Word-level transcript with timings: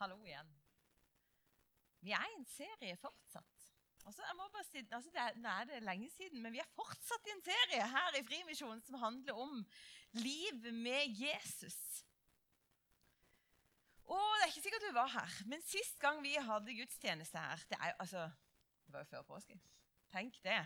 Hallo 0.00 0.16
igjen. 0.24 0.48
Vi 2.00 2.12
er 2.16 2.24
i 2.24 2.36
en 2.38 2.46
serie 2.48 2.96
fortsatt. 2.96 3.64
Altså, 4.08 4.24
si, 4.64 4.80
altså 4.80 5.10
det 5.12 5.20
er, 5.20 5.34
Nå 5.36 5.50
er 5.52 5.66
det 5.68 5.82
lenge 5.84 6.08
siden, 6.14 6.40
men 6.40 6.54
vi 6.54 6.62
er 6.62 6.70
fortsatt 6.72 7.26
i 7.28 7.34
en 7.34 7.42
serie 7.44 7.88
her 7.92 8.16
i 8.16 8.22
Frimisjonen 8.24 8.80
som 8.80 8.96
handler 9.02 9.36
om 9.36 9.58
livet 10.16 10.72
med 10.72 11.20
Jesus. 11.20 11.76
Og 14.08 14.24
Det 14.38 14.46
er 14.46 14.48
ikke 14.48 14.64
sikkert 14.64 14.86
du 14.88 14.96
var 14.96 15.12
her, 15.12 15.36
men 15.52 15.68
sist 15.68 16.00
gang 16.00 16.22
vi 16.24 16.32
hadde 16.48 16.78
gudstjeneste 16.80 17.38
her 17.38 17.60
Det, 17.68 17.76
er, 17.76 17.92
altså, 18.00 18.24
det 18.86 18.94
var 18.96 19.04
jo 19.04 19.10
før 19.12 19.28
påske. 19.34 19.60
Tenk 20.10 20.40
det. 20.42 20.62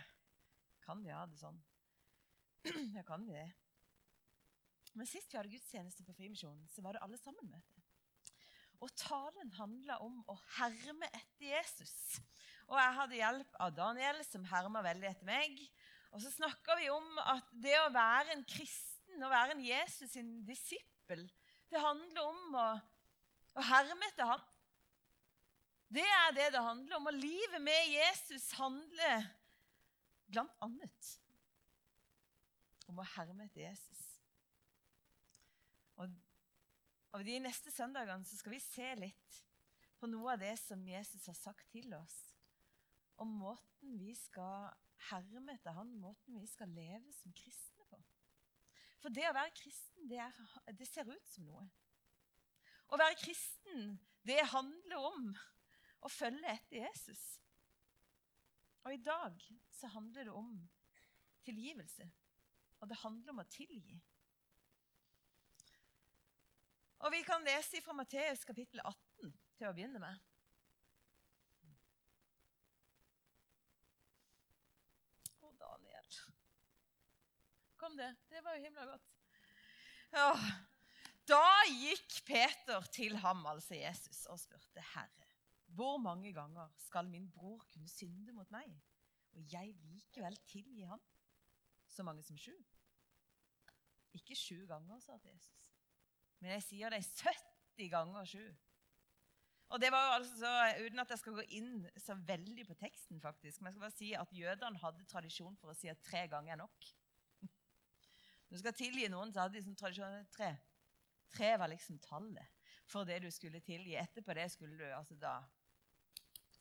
Kan 0.87 1.03
vi 1.03 1.11
ha 1.11 1.25
det 1.27 1.41
sånn? 1.43 1.59
Ja, 2.95 3.03
kan 3.03 3.27
vi 3.27 3.35
det? 3.35 3.49
Men 4.95 5.11
sist 5.11 5.27
vi 5.27 5.37
hadde 5.41 5.51
gudstjeneste 5.51 6.07
på 6.07 6.15
Frimisjonen, 6.15 6.63
så 6.71 6.81
var 6.81 6.95
det 6.95 7.03
alle 7.03 7.19
sammen-møte. 7.19 7.74
Og 8.83 8.91
talen 8.99 9.53
handla 9.57 9.99
om 10.03 10.19
å 10.31 10.35
herme 10.57 11.07
etter 11.11 11.47
Jesus. 11.47 11.95
Og 12.67 12.77
jeg 12.79 12.95
hadde 12.99 13.19
hjelp 13.19 13.59
av 13.61 13.75
Daniel, 13.77 14.21
som 14.27 14.45
herma 14.49 14.81
veldig 14.85 15.09
etter 15.11 15.27
meg. 15.27 15.59
Og 16.15 16.21
så 16.23 16.31
snakka 16.33 16.77
vi 16.79 16.89
om 16.93 17.21
at 17.23 17.47
det 17.63 17.75
å 17.81 17.93
være 17.93 18.35
en 18.35 18.45
kristen, 18.47 19.23
å 19.23 19.31
være 19.31 19.55
en 19.55 19.63
Jesus 19.63 20.13
sin 20.15 20.37
disippel, 20.47 21.25
det 21.71 21.81
handler 21.81 22.27
om 22.29 22.57
å, 22.59 22.67
å 23.57 23.65
herme 23.69 24.09
etter 24.11 24.29
ham. 24.29 24.43
Det 25.95 26.05
er 26.05 26.33
det 26.35 26.49
det 26.55 26.63
handler 26.63 26.97
om. 26.97 27.09
Og 27.09 27.17
livet 27.17 27.61
med 27.63 27.91
Jesus 27.91 28.47
handler 28.57 29.27
blant 30.31 30.53
annet 30.65 31.11
om 32.89 33.01
å 33.01 33.07
herme 33.15 33.47
etter 33.47 33.65
Jesus. 33.65 34.03
Og 36.01 36.11
og 37.15 37.23
De 37.23 37.37
neste 37.39 37.71
søndagene 37.71 38.27
skal 38.27 38.51
vi 38.51 38.59
se 38.59 38.87
litt 38.99 39.37
på 40.01 40.09
noe 40.11 40.33
av 40.33 40.41
det 40.41 40.55
som 40.59 40.81
Jesus 40.83 41.29
har 41.29 41.37
sagt 41.37 41.69
til 41.71 41.93
oss. 41.95 42.15
Om 43.23 43.31
måten 43.39 43.95
vi 44.01 44.11
skal 44.19 44.73
herme 45.07 45.55
etter 45.55 45.77
han, 45.77 45.93
måten 45.95 46.35
vi 46.41 46.49
skal 46.51 46.73
leve 46.75 47.13
som 47.15 47.31
kristne 47.37 47.87
på. 47.87 48.01
For 48.99 49.15
det 49.15 49.29
å 49.29 49.35
være 49.37 49.55
kristen, 49.55 50.09
det, 50.09 50.19
er, 50.25 50.73
det 50.75 50.87
ser 50.89 51.07
ut 51.07 51.31
som 51.31 51.47
noe. 51.47 51.63
Å 52.91 52.99
være 52.99 53.17
kristen, 53.21 53.95
det 54.27 54.41
handler 54.51 55.07
om 55.13 55.31
å 56.03 56.11
følge 56.11 56.51
etter 56.51 56.81
Jesus. 56.83 57.23
Og 58.83 58.91
i 58.93 59.01
dag 59.01 59.39
så 59.73 59.89
handler 59.95 60.27
det 60.27 60.35
om 60.35 60.51
tilgivelse. 61.47 62.09
Og 62.83 62.91
det 62.91 62.99
handler 63.01 63.33
om 63.33 63.41
å 63.41 63.49
tilgi. 63.49 63.95
Og 67.03 67.11
vi 67.11 67.21
kan 67.27 67.43
lese 67.43 67.81
fra 67.83 67.93
Matteus 67.93 68.45
kapittel 68.47 68.79
18 68.83 69.33
til 69.59 69.67
å 69.67 69.73
begynne 69.75 69.99
med. 70.01 70.21
Å, 75.43 75.51
Daniel. 75.59 76.15
Kom 77.81 77.99
det. 77.99 78.13
Det 78.31 78.43
var 78.45 78.55
jo 78.55 78.63
himla 78.67 78.87
godt. 78.93 79.11
Ja. 80.15 80.31
Da 81.25 81.45
gikk 81.67 82.19
Peter 82.27 82.85
til 82.93 83.17
ham, 83.17 83.41
altså 83.49 83.75
Jesus, 83.79 84.27
og 84.29 84.37
spurte 84.39 84.83
Herre, 84.93 85.29
hvor 85.73 85.97
mange 85.97 86.29
ganger 86.33 86.69
skal 86.77 87.09
min 87.09 87.25
bror 87.33 87.65
kunne 87.71 87.89
synde 87.89 88.35
mot 88.35 88.51
meg, 88.53 88.69
og 89.33 89.41
jeg 89.51 89.73
likevel 89.89 90.37
tilgi 90.45 90.85
ham? 90.85 91.01
Så 91.89 92.05
mange 92.05 92.23
som 92.23 92.37
sju? 92.37 92.53
Ikke 94.15 94.37
sju 94.37 94.67
ganger, 94.69 95.01
sa 95.01 95.17
Jesus. 95.25 95.64
Men 96.45 96.59
jeg 96.59 96.63
sier 96.67 96.93
det 96.93 96.99
70 97.01 97.87
ganger 97.89 98.27
7. 98.29 98.41
Og 99.73 99.81
det 99.81 99.89
var 99.89 100.11
altså, 100.19 100.49
Uten 100.85 101.01
at 101.01 101.09
jeg 101.09 101.21
skal 101.23 101.37
gå 101.39 101.45
inn 101.57 101.87
så 101.97 102.13
veldig 102.27 102.67
på 102.67 102.75
teksten, 102.77 103.17
faktisk, 103.21 103.61
men 103.61 103.71
jeg 103.71 103.73
skal 103.73 103.85
bare 103.87 103.95
si 103.95 104.11
at 104.13 104.35
jødene 104.37 104.81
hadde 104.83 105.07
tradisjon 105.09 105.57
for 105.57 105.73
å 105.73 105.77
si 105.77 105.89
at 105.89 106.03
tre 106.05 106.27
ganger 106.29 106.53
er 106.53 106.59
nok. 106.61 106.91
Når 107.41 108.53
du 108.53 108.61
skal 108.61 108.77
tilgi 108.77 109.07
noen, 109.09 109.33
så 109.33 109.41
hadde 109.41 109.57
de 109.57 109.63
som 109.65 109.79
tradisjon 109.79 110.29
tre. 110.35 110.51
Tre 111.33 111.49
var 111.57 111.73
liksom 111.73 111.97
tallet 112.05 112.69
for 112.85 113.09
det 113.09 113.23
du 113.25 113.31
skulle 113.33 113.63
tilgi. 113.65 113.97
Etterpå 113.97 114.37
det 114.37 114.45
skulle 114.53 114.77
du 114.77 114.85
altså 114.93 115.17
da 115.17 115.39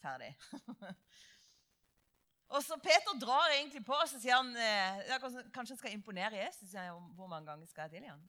Ferdig. 0.01 0.33
og 2.57 2.65
så 2.65 2.81
Peter 2.81 3.21
drar 3.21 3.53
egentlig 3.53 3.85
på, 3.85 4.01
så 4.09 4.19
sier 4.21 4.41
han 4.41 4.51
eh, 4.57 5.15
kanskje 5.53 5.77
han 5.77 5.81
skal 5.85 5.93
imponere 5.93 6.41
Jesus. 6.41 6.73
Sier 6.73 6.89
han, 6.89 7.13
Hvor 7.17 7.29
mange 7.29 7.53
ganger 7.53 7.69
skal 7.69 7.87
jeg 7.87 7.99
tilgi 7.99 8.13
ham? 8.13 8.25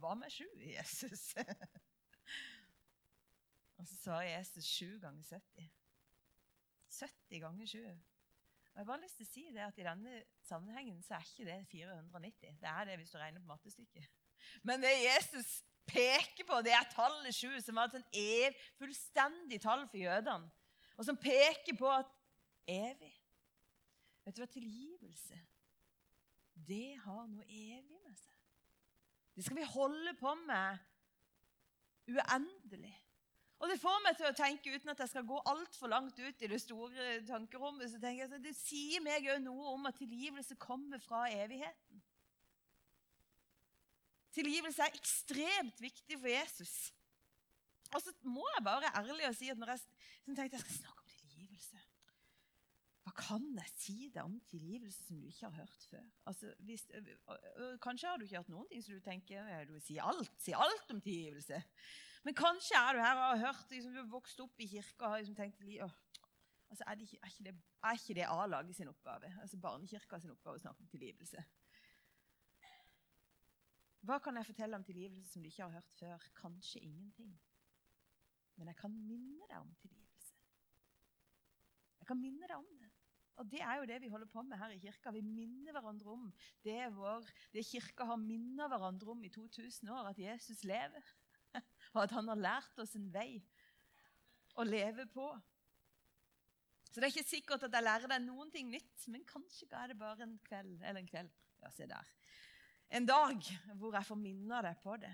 Hva 0.00 0.14
med 0.18 0.32
sju, 0.32 0.48
Jesus? 0.60 1.30
og 3.78 3.86
så 3.86 3.96
svarer 4.02 4.38
Jesus 4.38 4.68
sju 4.68 4.98
ganger 5.02 5.22
70. 5.22 5.70
70 6.98 7.42
ganger 7.44 7.70
sju. 7.70 7.86
Og 8.76 8.80
jeg 8.80 8.84
har 8.84 8.90
bare 8.90 9.04
lyst 9.06 9.20
til 9.20 9.26
å 9.26 9.30
si 9.30 9.46
det 9.54 9.64
at 9.64 9.78
I 9.80 9.86
denne 9.86 10.18
sammenhengen 10.44 11.00
så 11.04 11.16
er 11.16 11.24
ikke 11.24 11.48
det 11.48 11.62
490. 11.70 12.58
Det 12.60 12.68
er 12.68 12.88
det 12.88 12.98
hvis 13.00 13.14
du 13.14 13.18
regner 13.18 13.40
på 13.40 13.48
mattestykket. 13.48 14.10
Men 14.68 14.84
det 14.84 14.92
Jesus 15.00 15.62
peker 15.88 16.44
på, 16.44 16.58
det 16.64 16.74
er 16.76 16.88
tallet 16.92 17.34
sju, 17.34 17.54
som 17.64 17.78
var 17.78 17.88
et 17.88 17.96
sånn 17.96 18.20
ev, 18.20 18.58
fullstendig 18.76 19.62
tall 19.64 19.86
for 19.88 20.00
jødene. 20.00 20.50
Og 20.96 21.08
som 21.08 21.16
peker 21.20 21.76
på 21.76 21.88
at 21.92 22.12
evig 22.68 23.12
Vet 24.26 24.34
du 24.34 24.40
hva 24.42 24.48
tilgivelse 24.50 25.36
Det 26.66 26.96
har 27.04 27.28
noe 27.30 27.44
evig 27.46 27.95
Det 29.36 29.44
skal 29.44 29.58
vi 29.58 29.68
holde 29.68 30.14
på 30.16 30.34
med 30.34 30.78
uendelig. 32.08 32.94
Og 33.58 33.68
Det 33.68 33.80
får 33.80 34.02
meg 34.04 34.16
til 34.16 34.28
å 34.28 34.36
tenke, 34.36 34.72
uten 34.72 34.92
at 34.92 35.00
jeg 35.00 35.12
skal 35.12 35.28
gå 35.28 35.38
altfor 35.48 35.88
langt 35.92 36.18
ut 36.20 36.42
i 36.44 36.50
det 36.50 36.58
store 36.60 37.20
tankerommet, 37.28 37.88
så 37.88 38.00
tenker 38.00 38.24
jeg 38.24 38.32
at 38.32 38.44
det 38.44 38.56
sier 38.56 39.04
meg 39.04 39.28
òg 39.32 39.40
noe 39.44 39.72
om 39.72 39.88
at 39.88 39.96
tilgivelse 39.96 40.58
kommer 40.60 41.00
fra 41.00 41.24
evigheten. 41.32 42.02
Tilgivelse 44.36 44.84
er 44.84 44.98
ekstremt 44.98 45.80
viktig 45.80 46.18
for 46.20 46.28
Jesus. 46.28 46.74
Og 47.94 48.02
så 48.02 48.12
må 48.28 48.44
jeg 48.56 48.64
bare 48.66 48.92
ærlig 48.98 49.28
og 49.28 49.36
si 49.38 49.48
at 49.48 49.60
når 49.60 49.72
jeg 49.72 49.84
tenkte 50.36 50.58
jeg 50.58 50.64
skal 50.66 50.78
snakke 50.82 50.95
kan 53.16 53.44
jeg 53.56 53.72
si 53.80 53.96
deg 54.12 54.22
om 54.24 54.34
tilgivelse 54.50 55.06
som 55.08 55.20
du 55.20 55.28
ikke 55.28 55.48
har 55.48 55.62
hørt 55.62 55.86
før? 55.90 56.04
Altså, 56.30 56.52
hvis, 56.68 56.84
kanskje 57.82 58.10
har 58.10 58.18
du 58.18 58.26
ikke 58.26 58.40
hørt 58.40 58.52
noen 58.52 58.68
ting 58.70 58.82
som 58.84 58.96
du 58.96 59.04
tenker 59.04 59.64
du 59.68 59.78
sier 59.80 60.04
alt, 60.04 60.34
si 60.42 60.54
alt 60.56 60.92
om 60.92 61.00
tilgivelse. 61.00 61.62
Men 62.26 62.36
kanskje 62.36 62.78
er 62.78 62.96
du 62.96 63.02
her 63.04 63.16
og 63.16 63.24
har 63.24 63.42
hørt 63.46 63.72
liksom, 63.72 63.94
du 63.94 64.02
har 64.02 64.10
vokst 64.10 64.40
opp 64.42 64.60
i 64.60 64.68
kirka 64.70 65.06
og 65.06 65.14
har 65.14 65.22
liksom 65.22 65.38
tenkt 65.38 65.62
altså, 66.70 66.84
er, 66.86 66.94
det 66.94 67.06
ikke, 67.06 67.20
er, 67.22 67.30
ikke 67.30 67.44
det, 67.44 67.54
er 67.82 68.00
ikke 68.00 68.18
det 68.18 68.26
A-laget 68.28 68.76
sin 68.76 68.90
oppgave? 68.90 69.32
Altså 69.40 69.60
Barnekirka 69.62 70.20
sin 70.20 70.34
oppgave 70.34 70.58
å 70.58 70.64
snakke 70.64 70.82
om 70.82 70.90
tilgivelse? 70.90 71.44
Hva 74.06 74.20
kan 74.22 74.36
jeg 74.38 74.46
fortelle 74.46 74.78
om 74.78 74.84
tilgivelse 74.86 75.32
som 75.32 75.42
du 75.42 75.48
ikke 75.50 75.64
har 75.64 75.78
hørt 75.80 75.94
før? 75.98 76.26
Kanskje 76.38 76.82
ingenting. 76.84 77.32
Men 78.56 78.70
jeg 78.70 78.78
kan 78.78 78.92
minne 78.94 79.48
deg 79.48 79.58
om 79.58 79.72
tilgivelse. 79.80 80.34
Jeg 82.00 82.06
kan 82.08 82.20
minne 82.20 82.46
deg 82.46 82.56
om 82.56 82.68
det. 82.78 82.85
Og 83.36 83.50
Det 83.50 83.60
er 83.60 83.76
jo 83.76 83.88
det 83.88 83.98
vi 84.00 84.08
holder 84.08 84.28
på 84.32 84.42
med 84.42 84.56
her 84.56 84.72
i 84.72 84.78
kirka. 84.80 85.12
Vi 85.12 85.20
minner 85.20 85.74
hverandre 85.76 86.12
om 86.12 86.30
det, 86.64 86.78
vår, 86.96 87.26
det 87.52 87.66
kirka 87.68 88.06
har 88.08 88.16
minnet 88.20 88.70
hverandre 88.72 89.12
om 89.12 89.24
i 89.24 89.32
2000 89.32 89.90
år, 89.92 90.08
at 90.10 90.18
Jesus 90.18 90.64
lever. 90.64 91.12
Og 91.94 92.02
at 92.06 92.14
han 92.16 92.28
har 92.32 92.40
lært 92.40 92.80
oss 92.80 92.96
en 92.96 93.10
vei 93.12 93.42
å 94.56 94.64
leve 94.64 95.04
på. 95.12 95.28
Så 96.88 96.96
det 96.96 97.10
er 97.10 97.12
ikke 97.12 97.28
sikkert 97.28 97.66
at 97.66 97.76
jeg 97.76 97.84
lærer 97.84 98.08
deg 98.08 98.24
noen 98.24 98.50
ting 98.52 98.70
nytt, 98.72 99.04
men 99.12 99.24
kanskje 99.28 99.68
er 99.76 99.92
det 99.92 99.98
bare 100.00 100.24
en 100.24 100.38
kveld 100.46 100.80
eller 100.80 101.02
en 101.02 101.10
kveld. 101.10 101.32
Ja, 101.60 101.72
se 101.76 101.88
der. 101.90 102.12
En 102.96 103.04
dag 103.04 103.42
hvor 103.76 103.92
jeg 103.98 104.08
får 104.08 104.20
minne 104.20 104.62
deg 104.64 104.80
på 104.80 104.96
det. 105.02 105.12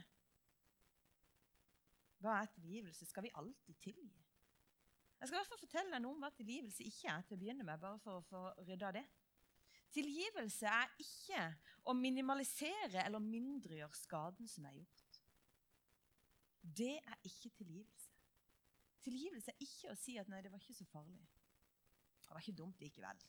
Hva 2.23 2.39
er 2.39 2.53
tilgivelse? 2.55 3.09
Skal 3.09 3.27
vi 3.27 3.35
alltid 3.35 3.81
tilgi? 3.83 4.22
Jeg 5.23 5.29
skal 5.29 5.37
i 5.37 5.39
hvert 5.39 5.51
fall 5.53 5.61
fortelle 5.63 5.95
deg 5.95 6.03
noe 6.03 6.17
om 6.17 6.25
hva 6.25 6.33
tilgivelse 6.35 6.83
ikke 6.83 7.11
er. 7.13 7.21
til 7.23 7.37
å 7.37 7.39
begynne 7.39 7.63
med, 7.63 7.79
bare 7.79 7.99
for 8.03 8.19
å 8.19 8.25
få 8.27 8.41
rydda 8.67 8.89
det. 8.97 9.03
Tilgivelse 9.95 10.67
er 10.67 10.97
ikke 11.05 11.45
å 11.87 11.95
minimalisere 11.95 13.05
eller 13.05 13.23
mindregjøre 13.23 13.95
skaden 14.01 14.51
som 14.51 14.67
er 14.67 14.81
gjort. 14.81 15.21
Det 16.81 16.97
er 16.99 17.23
ikke 17.31 17.53
tilgivelse. 17.61 18.11
Tilgivelse 19.07 19.55
er 19.55 19.63
ikke 19.63 19.93
å 19.93 20.01
si 20.03 20.17
at 20.19 20.27
'nei, 20.27 20.43
det 20.43 20.51
var 20.51 20.59
ikke 20.59 20.75
så 20.81 20.89
farlig'. 20.91 21.31
Det 22.19 22.35
var 22.35 22.43
ikke 22.43 22.59
dumt 22.59 22.81
likevel. 22.81 23.23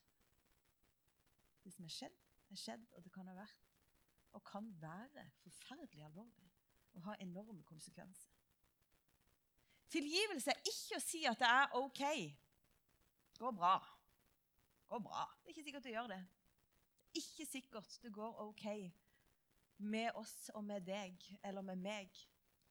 Det 1.63 1.73
som 1.73 1.85
er 1.85 1.93
skjedd, 1.99 2.17
er 2.49 2.55
skjedd, 2.55 2.89
og 2.93 3.03
det 3.03 3.13
kan 3.13 3.27
ha 3.27 3.37
vært 3.37 3.69
og 4.33 4.43
kan 4.43 4.81
være 4.81 5.29
forferdelig 5.45 6.05
alvorlig 6.05 6.49
og 6.93 7.03
ha 7.03 7.15
enorme 7.19 7.63
konsekvenser. 7.63 8.32
Tilgivelse 9.93 10.51
er 10.51 10.69
ikke 10.69 10.97
å 10.97 11.03
si 11.03 11.21
at 11.29 11.39
det 11.41 11.49
er 11.49 11.75
OK. 11.77 12.01
Det 13.33 13.41
går 13.41 13.53
bra. 13.57 13.75
Det 13.77 14.89
går 14.89 15.03
bra. 15.05 15.25
Det 15.41 15.51
er 15.51 15.55
ikke 15.55 15.65
sikkert 15.67 15.87
det 15.87 15.95
gjør 15.95 16.11
det. 16.13 16.21
Det 17.13 17.21
er 17.21 17.23
ikke 17.23 17.49
sikkert 17.51 17.97
det 18.01 18.13
går 18.13 18.43
OK 18.47 18.67
med 19.83 20.15
oss 20.17 20.49
og 20.53 20.63
med 20.65 20.85
deg 20.87 21.25
eller 21.43 21.65
med 21.65 21.81
meg 21.81 22.23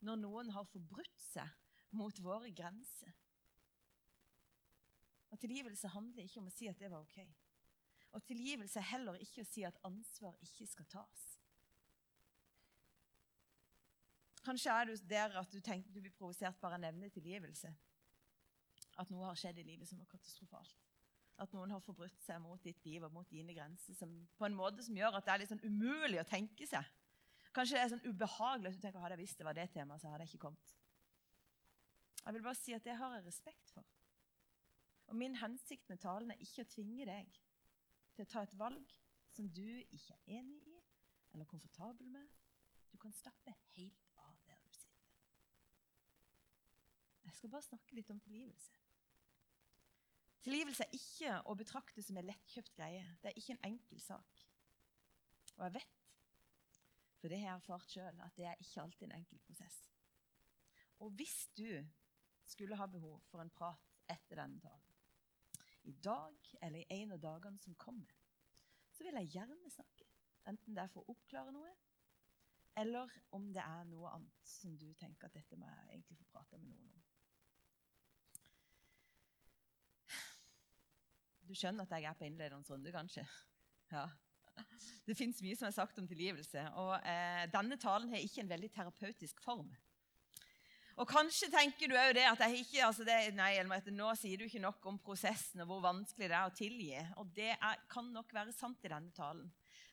når 0.02 0.18
noen 0.18 0.50
har 0.54 0.66
forbrutt 0.70 1.22
seg 1.22 1.94
mot 1.94 2.18
våre 2.24 2.50
grenser. 2.50 3.12
Og 5.30 5.38
Tilgivelse 5.40 5.90
handler 5.92 6.26
ikke 6.26 6.42
om 6.42 6.50
å 6.50 6.54
si 6.54 6.68
at 6.70 6.80
det 6.80 6.90
var 6.90 7.04
ok. 7.04 7.20
Og 8.12 8.24
tilgivelse 8.28 8.80
er 8.80 8.90
heller 8.92 9.20
ikke 9.24 9.40
å 9.44 9.48
si 9.48 9.62
at 9.64 9.78
ansvar 9.88 10.36
ikke 10.44 10.66
skal 10.68 10.88
tas. 10.92 11.22
Kanskje 14.42 14.74
er 14.74 14.88
du 14.88 14.94
der 15.08 15.36
at 15.38 15.52
du 15.52 15.60
tenker 15.60 15.92
du 15.94 16.00
blir 16.00 16.14
provosert 16.16 16.58
bare 16.60 16.78
av 16.78 16.82
nevne 16.82 17.10
tilgivelse. 17.14 17.70
At 18.98 19.10
noe 19.10 19.28
har 19.28 19.38
skjedd 19.38 19.60
i 19.62 19.66
livet 19.66 19.88
som 19.88 20.00
var 20.02 20.10
katastrofalt. 20.10 20.74
At 21.40 21.54
noen 21.54 21.72
har 21.72 21.80
forbrutt 21.82 22.18
seg 22.26 22.42
mot 22.42 22.60
ditt 22.62 22.82
liv 22.84 23.04
og 23.06 23.14
mot 23.14 23.30
dine 23.30 23.54
grenser 23.56 23.96
som, 23.96 24.10
på 24.38 24.46
en 24.46 24.58
måte 24.58 24.84
som 24.84 24.98
gjør 24.98 25.16
at 25.18 25.26
det 25.26 25.32
er 25.32 25.42
litt 25.42 25.52
sånn 25.52 25.64
umulig 25.64 26.20
å 26.20 26.28
tenke 26.28 26.66
seg. 26.68 26.90
Kanskje 27.56 27.76
det 27.76 27.82
er 27.84 27.92
sånn 27.92 28.06
ubehagelig 28.06 28.70
at 28.70 28.76
du 28.76 28.84
tenker 28.84 29.02
hadde 29.02 29.16
jeg 29.16 29.24
visst 29.24 29.40
det 29.40 29.46
var 29.48 29.56
det 29.56 29.68
temaet, 29.72 30.02
så 30.02 30.12
hadde 30.12 30.26
jeg 30.26 30.34
ikke 30.34 30.46
kommet. 30.46 30.74
Jeg 32.22 32.36
vil 32.36 32.44
bare 32.46 32.58
si 32.60 32.74
at 32.76 32.84
det 32.86 32.98
har 33.00 33.16
jeg 33.16 33.26
respekt 33.26 33.72
for. 33.74 33.86
Og 35.10 35.18
min 35.18 35.34
hensikt 35.36 35.88
med 35.90 36.00
talen 36.00 36.30
er 36.32 36.40
ikke 36.40 36.64
å 36.64 36.70
tvinge 36.72 37.06
deg 37.08 37.40
til 38.16 38.24
å 38.24 38.30
ta 38.30 38.44
et 38.46 38.54
valg 38.58 38.94
som 39.32 39.48
du 39.52 39.66
ikke 39.90 40.14
er 40.14 40.38
enig 40.38 40.62
i 40.68 40.78
eller 41.32 41.48
komfortabel 41.48 42.08
med. 42.12 42.28
Du 42.92 42.98
kan 43.00 43.12
stappe 43.16 43.54
helt 43.74 44.08
av 44.20 44.36
der 44.46 44.60
du 44.64 44.72
sitter. 44.76 45.10
Jeg 47.32 47.38
skal 47.38 47.50
bare 47.54 47.64
snakke 47.64 47.96
litt 47.96 48.10
om 48.12 48.18
tilgivelse. 48.20 48.74
Tilgivelse 50.44 50.84
er 50.84 50.96
ikke 50.98 51.36
å 51.48 51.54
betrakte 51.56 52.02
som 52.04 52.18
en 52.20 52.26
lettkjøpt 52.28 52.74
greie. 52.76 53.02
Det 53.22 53.30
er 53.30 53.38
ikke 53.40 53.54
en 53.56 53.68
enkel 53.70 54.00
sak. 54.04 54.42
Og 55.54 55.62
jeg 55.64 55.74
vet, 55.78 56.02
for 57.16 57.32
det 57.32 57.38
har 57.40 57.46
jeg 57.46 57.60
erfart 57.62 57.94
sjøl, 57.94 58.20
at 58.20 58.36
det 58.36 58.44
er 58.50 58.60
ikke 58.60 58.82
alltid 58.82 59.06
en 59.08 59.16
enkel 59.16 59.40
prosess. 59.46 59.78
Og 61.00 61.14
hvis 61.16 61.38
du 61.56 61.70
skulle 62.44 62.76
ha 62.76 62.88
behov 62.90 63.22
for 63.30 63.40
en 63.40 63.54
prat 63.54 63.88
etter 64.12 64.42
denne 64.42 64.60
talen, 64.60 64.98
i 65.88 65.94
dag 66.04 66.52
eller 66.60 66.82
i 66.82 67.00
en 67.00 67.16
av 67.16 67.22
dagene 67.22 67.64
som 67.64 67.78
kommer, 67.80 68.12
så 68.92 69.06
vil 69.06 69.16
jeg 69.22 69.32
gjerne 69.38 69.72
snakke. 69.72 70.04
Enten 70.52 70.76
det 70.76 70.84
er 70.84 70.92
for 70.92 71.06
å 71.06 71.16
oppklare 71.16 71.54
noe, 71.56 71.72
eller 72.76 73.10
om 73.36 73.48
det 73.56 73.64
er 73.64 73.88
noe 73.88 74.12
annet 74.18 74.52
som 74.58 74.76
du 74.78 74.90
tenker 75.00 75.30
at 75.30 75.40
dette 75.40 75.58
må 75.58 75.70
jeg 75.70 75.88
egentlig 75.96 76.18
få 76.20 76.28
prate 76.36 76.60
med 76.60 76.70
noen 76.74 76.92
om. 76.92 77.01
Du 81.46 81.54
skjønner 81.58 81.86
at 81.86 81.94
jeg 81.96 82.08
er 82.08 82.18
på 82.18 82.26
innledende 82.28 82.92
kanskje? 82.94 83.24
Ja. 83.92 84.06
Det 85.06 85.16
fins 85.18 85.40
mye 85.42 85.56
som 85.58 85.68
er 85.68 85.74
sagt 85.74 85.98
om 85.98 86.06
tilgivelse. 86.08 86.62
Og 86.80 86.92
eh, 87.08 87.46
denne 87.52 87.78
talen 87.80 88.12
har 88.12 88.22
ikke 88.22 88.44
en 88.44 88.52
veldig 88.52 88.70
terapeutisk 88.74 89.40
form. 89.42 89.72
Og 91.00 91.08
kanskje 91.08 91.48
tenker 91.50 91.88
du 91.88 91.96
òg 91.96 92.12
det 92.18 92.26
at 92.28 92.42
jeg 92.44 92.66
ikke, 92.66 92.84
altså 92.84 93.04
det, 93.08 93.16
nei, 93.34 93.54
nå 93.64 94.10
sier 94.20 94.38
du 94.38 94.44
ikke 94.44 94.60
nok 94.60 94.84
om 94.90 94.98
prosessen 95.00 95.64
og 95.64 95.70
hvor 95.70 95.84
vanskelig 95.86 96.28
det 96.28 96.36
er 96.36 96.50
å 96.50 96.56
tilgi. 96.56 96.92
Og 97.20 97.32
det 97.34 97.50
er, 97.54 97.84
kan 97.90 98.10
nok 98.12 98.34
være 98.36 98.52
sant 98.54 98.84
i 98.84 98.92
denne 98.92 99.12
talen. 99.16 99.48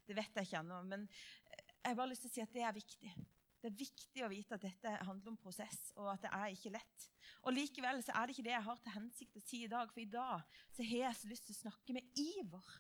Det 0.06 0.18
vet 0.18 0.36
jeg 0.36 0.50
ikke 0.50 0.60
ennå. 0.60 0.81
Men 0.90 1.07
jeg 1.07 1.88
har 1.88 1.98
bare 1.98 2.12
lyst 2.12 2.28
til 2.28 2.31
å 2.31 2.36
si 2.36 2.44
at 2.44 2.56
det 2.56 2.66
er 2.68 2.75
viktig. 2.75 3.13
Det 3.60 3.68
er 3.68 3.80
viktig 3.80 4.24
å 4.24 4.30
vite 4.32 4.56
at 4.56 4.64
dette 4.64 4.92
handler 5.04 5.34
om 5.34 5.40
prosess, 5.40 5.90
og 6.00 6.08
at 6.14 6.22
det 6.24 6.30
er 6.32 6.54
ikke 6.54 6.72
lett. 6.78 7.08
Og 7.44 7.56
Likevel 7.56 8.00
så 8.04 8.14
er 8.16 8.28
det 8.28 8.36
ikke 8.36 8.46
det 8.48 8.54
jeg 8.56 8.68
har 8.68 8.80
til 8.84 8.96
hensikt 8.96 9.40
å 9.40 9.44
si 9.44 9.64
i 9.66 9.72
dag, 9.72 9.92
for 9.92 10.04
i 10.04 10.12
dag 10.12 10.62
så 10.76 10.86
har 10.86 11.04
jeg 11.04 11.18
så 11.20 11.32
lyst 11.32 11.50
til 11.50 11.58
å 11.58 11.62
snakke 11.66 11.96
med 11.98 12.22
iver 12.24 12.78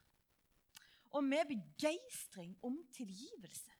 og 1.09 1.25
med 1.25 1.49
begeistring 1.49 2.53
om 2.65 2.75
tilgivelse. 2.93 3.73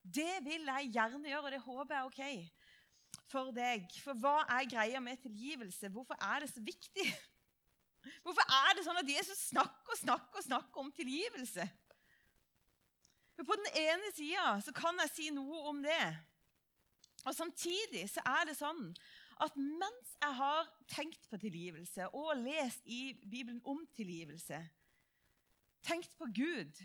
Det 0.00 0.40
vil 0.46 0.68
jeg 0.70 0.92
gjerne 0.94 1.28
gjøre, 1.28 1.48
og 1.48 1.52
det 1.52 1.64
håper 1.64 1.96
jeg 1.96 2.00
er 2.00 2.10
ok 2.10 2.60
for 3.30 3.50
deg. 3.54 3.90
For 4.04 4.18
hva 4.18 4.36
er 4.56 4.68
greia 4.70 5.02
med 5.02 5.20
tilgivelse? 5.22 5.90
Hvorfor 5.92 6.18
er 6.22 6.44
det 6.44 6.50
så 6.52 6.62
viktig? 6.64 7.06
Hvorfor 8.24 8.46
er 8.46 8.76
det 8.76 8.86
sånn 8.86 9.00
at 9.00 9.10
Jesus 9.10 9.42
snakker 9.50 9.92
og 9.92 10.00
snakker 10.00 10.40
og 10.40 10.46
snakker 10.46 10.82
om 10.82 10.92
tilgivelse? 10.96 11.66
For 13.40 13.46
På 13.48 13.56
den 13.56 13.70
ene 13.72 14.10
sida 14.12 14.72
kan 14.76 14.98
jeg 15.00 15.10
si 15.14 15.30
noe 15.32 15.62
om 15.70 15.78
det. 15.80 16.02
Og 17.24 17.32
Samtidig 17.32 18.02
så 18.12 18.20
er 18.28 18.50
det 18.50 18.56
sånn 18.58 18.90
at 19.40 19.54
mens 19.56 20.10
jeg 20.20 20.36
har 20.36 20.68
tenkt 20.92 21.24
på 21.30 21.38
tilgivelse 21.40 22.10
og 22.12 22.42
lest 22.42 22.84
i 22.84 23.14
Bibelen 23.22 23.62
om 23.64 23.80
tilgivelse, 23.96 24.58
tenkt 25.80 26.12
på 26.20 26.28
Gud, 26.36 26.82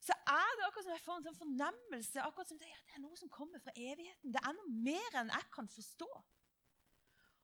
så 0.00 0.16
er 0.24 0.54
det 0.56 0.64
akkurat 0.64 0.86
som 0.86 0.94
jeg 0.94 1.04
får 1.04 1.18
en 1.18 1.26
sånn 1.28 1.40
fornemmelse 1.42 2.24
akkurat 2.24 2.48
som 2.48 2.60
det, 2.62 2.70
ja, 2.70 2.80
det 2.86 2.96
er 2.96 3.02
noe 3.04 3.20
som 3.20 3.32
kommer 3.34 3.60
fra 3.60 3.74
evigheten. 3.76 4.32
Det 4.32 4.40
er 4.40 4.56
noe 4.56 4.76
mer 4.86 5.18
enn 5.20 5.32
jeg 5.34 5.48
kan 5.52 5.68
forstå. 5.68 6.08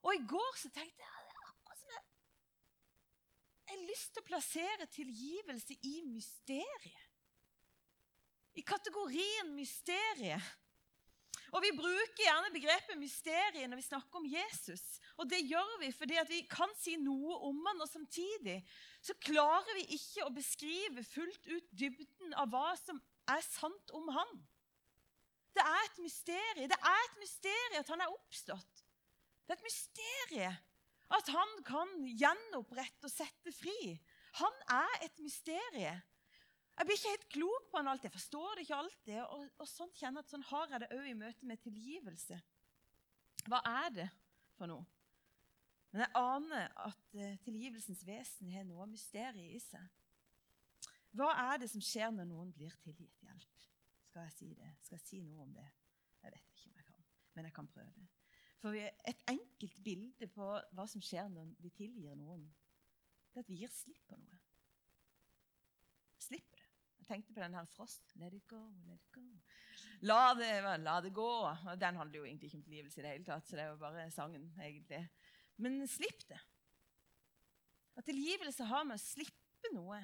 Og 0.01 0.15
i 0.17 0.23
går 0.33 0.57
så 0.63 0.71
tenkte 0.73 1.05
jeg 1.05 1.27
det 1.29 1.37
er 1.37 1.51
akkurat 1.51 1.83
som 1.83 1.93
jeg, 1.93 2.07
jeg 3.67 3.77
har 3.77 3.85
lyst 3.93 4.15
til 4.15 4.25
å 4.25 4.31
plassere 4.33 4.89
tilgivelse 4.97 5.77
i 5.85 5.99
mysteriet. 6.09 7.06
I 8.57 8.65
kategorien 8.65 9.53
mysteriet. 9.57 10.55
Og 11.55 11.63
Vi 11.63 11.71
bruker 11.77 12.21
gjerne 12.25 12.53
begrepet 12.53 12.99
mysteriet 12.99 13.69
når 13.71 13.79
vi 13.81 13.87
snakker 13.87 14.19
om 14.19 14.27
Jesus. 14.29 14.83
Og 15.17 15.29
Det 15.31 15.41
gjør 15.47 15.79
vi 15.81 15.93
fordi 15.95 16.19
vi 16.29 16.41
kan 16.51 16.73
si 16.81 16.97
noe 17.01 17.39
om 17.49 17.61
han, 17.69 17.81
og 17.81 17.89
samtidig 17.89 18.59
så 19.01 19.15
klarer 19.23 19.79
vi 19.79 19.87
ikke 19.97 20.27
å 20.27 20.35
beskrive 20.35 21.05
fullt 21.07 21.47
ut 21.47 21.71
dybden 21.71 22.35
av 22.35 22.51
hva 22.53 22.75
som 22.81 23.01
er 23.31 23.45
sant 23.47 23.95
om 23.97 24.11
han. 24.13 24.35
Det 25.57 25.65
er 25.65 25.85
et 25.87 26.01
mysterium. 26.05 26.69
Det 26.69 26.81
er 26.91 27.05
et 27.07 27.21
mysterium 27.23 27.81
at 27.81 27.93
han 27.95 28.05
er 28.05 28.13
oppstått. 28.13 28.83
Det 29.47 29.55
er 29.55 29.61
et 29.61 29.69
mysterium 29.71 30.59
at 31.17 31.29
han 31.31 31.53
kan 31.67 31.93
gjenopprette 32.19 33.07
og 33.07 33.13
sette 33.13 33.53
fri. 33.55 33.95
Han 34.43 34.61
er 34.75 35.07
et 35.07 35.23
mysterium. 35.23 36.03
Jeg 36.77 36.85
blir 36.85 36.99
ikke 36.99 37.13
helt 37.15 37.31
klok 37.33 37.71
på 37.71 37.81
han 37.81 37.89
alltid. 37.89 38.11
Jeg 38.11 38.19
forstår 38.19 38.51
det 38.55 38.67
ikke 38.67 38.81
alltid. 38.83 39.21
Og, 39.23 39.47
og 39.63 39.69
sånn 39.71 39.93
kjenner 39.97 40.25
at 40.25 40.33
sånn 40.33 40.45
har 40.51 40.75
jeg 40.75 40.83
det 40.83 40.91
òg 40.97 41.07
i 41.09 41.17
møte 41.17 41.49
med 41.49 41.63
tilgivelse. 41.65 42.41
Hva 43.47 43.63
er 43.71 43.95
det 43.97 44.09
for 44.59 44.69
noe? 44.69 44.85
Men 45.95 46.03
jeg 46.05 46.13
aner 46.21 46.75
at 46.83 47.15
uh, 47.17 47.39
tilgivelsens 47.47 48.03
vesen 48.05 48.51
har 48.53 48.67
noe 48.69 48.85
mysterium 48.91 49.55
i 49.57 49.61
seg. 49.63 49.87
Hva 51.17 51.31
er 51.47 51.63
det 51.63 51.71
som 51.73 51.81
skjer 51.81 52.11
når 52.13 52.29
noen 52.29 52.51
blir 52.53 52.75
tilgitt 52.85 53.23
hjelp? 53.25 53.65
Skal 54.11 54.27
jeg 54.27 54.35
si 54.37 54.51
det? 54.59 54.75
Skal 54.85 54.99
jeg 54.99 55.07
si 55.07 55.23
noe 55.25 55.47
om 55.47 55.55
det? 55.57 55.65
Jeg 56.27 56.35
vet 56.35 56.53
ikke 56.53 56.69
om 56.69 56.77
jeg 56.77 56.89
kan, 56.91 57.07
men 57.37 57.49
jeg 57.49 57.57
kan 57.57 57.71
prøve. 57.73 58.07
For 58.61 58.77
Et 58.77 59.25
enkelt 59.31 59.81
bilde 59.85 60.29
på 60.35 60.51
hva 60.77 60.87
som 60.91 61.05
skjer 61.05 61.31
når 61.33 61.55
vi 61.63 61.73
tilgir 61.73 62.17
noen, 62.19 62.45
det 63.33 63.41
er 63.41 63.47
at 63.47 63.53
vi 63.53 63.63
gir 63.63 63.73
slipp 63.73 64.05
på 64.11 64.19
noe. 64.21 64.39
Jeg 66.17 66.43
tenkte 67.09 67.35
på 67.35 67.43
den 67.43 67.55
her 67.57 67.69
Frost. 67.71 68.13
Let 68.21 68.35
it 68.35 68.47
go, 68.51 68.61
let 68.87 68.99
it 68.99 69.13
go. 69.15 69.25
La 70.07 70.35
det, 70.37 70.51
la 70.83 70.99
det 71.01 71.13
gå. 71.15 71.31
Den 71.81 71.97
handler 72.01 72.21
jo 72.21 72.27
egentlig 72.27 72.51
ikke 72.51 72.61
om 72.61 72.67
tilgivelse 72.67 73.01
i 73.01 73.05
det 73.05 73.15
hele 73.15 73.29
tatt, 73.29 73.47
så 73.47 73.57
det 73.57 73.65
er 73.65 73.73
jo 73.73 73.81
bare 73.81 74.11
sangen, 74.15 74.51
egentlig. 74.61 75.03
Men 75.63 75.81
slipp 75.89 76.27
det. 76.29 76.41
At 77.97 78.05
tilgivelse 78.09 78.67
har 78.69 78.85
med 78.85 78.99
å 78.99 79.03
slippe 79.03 79.73
noe. 79.73 80.01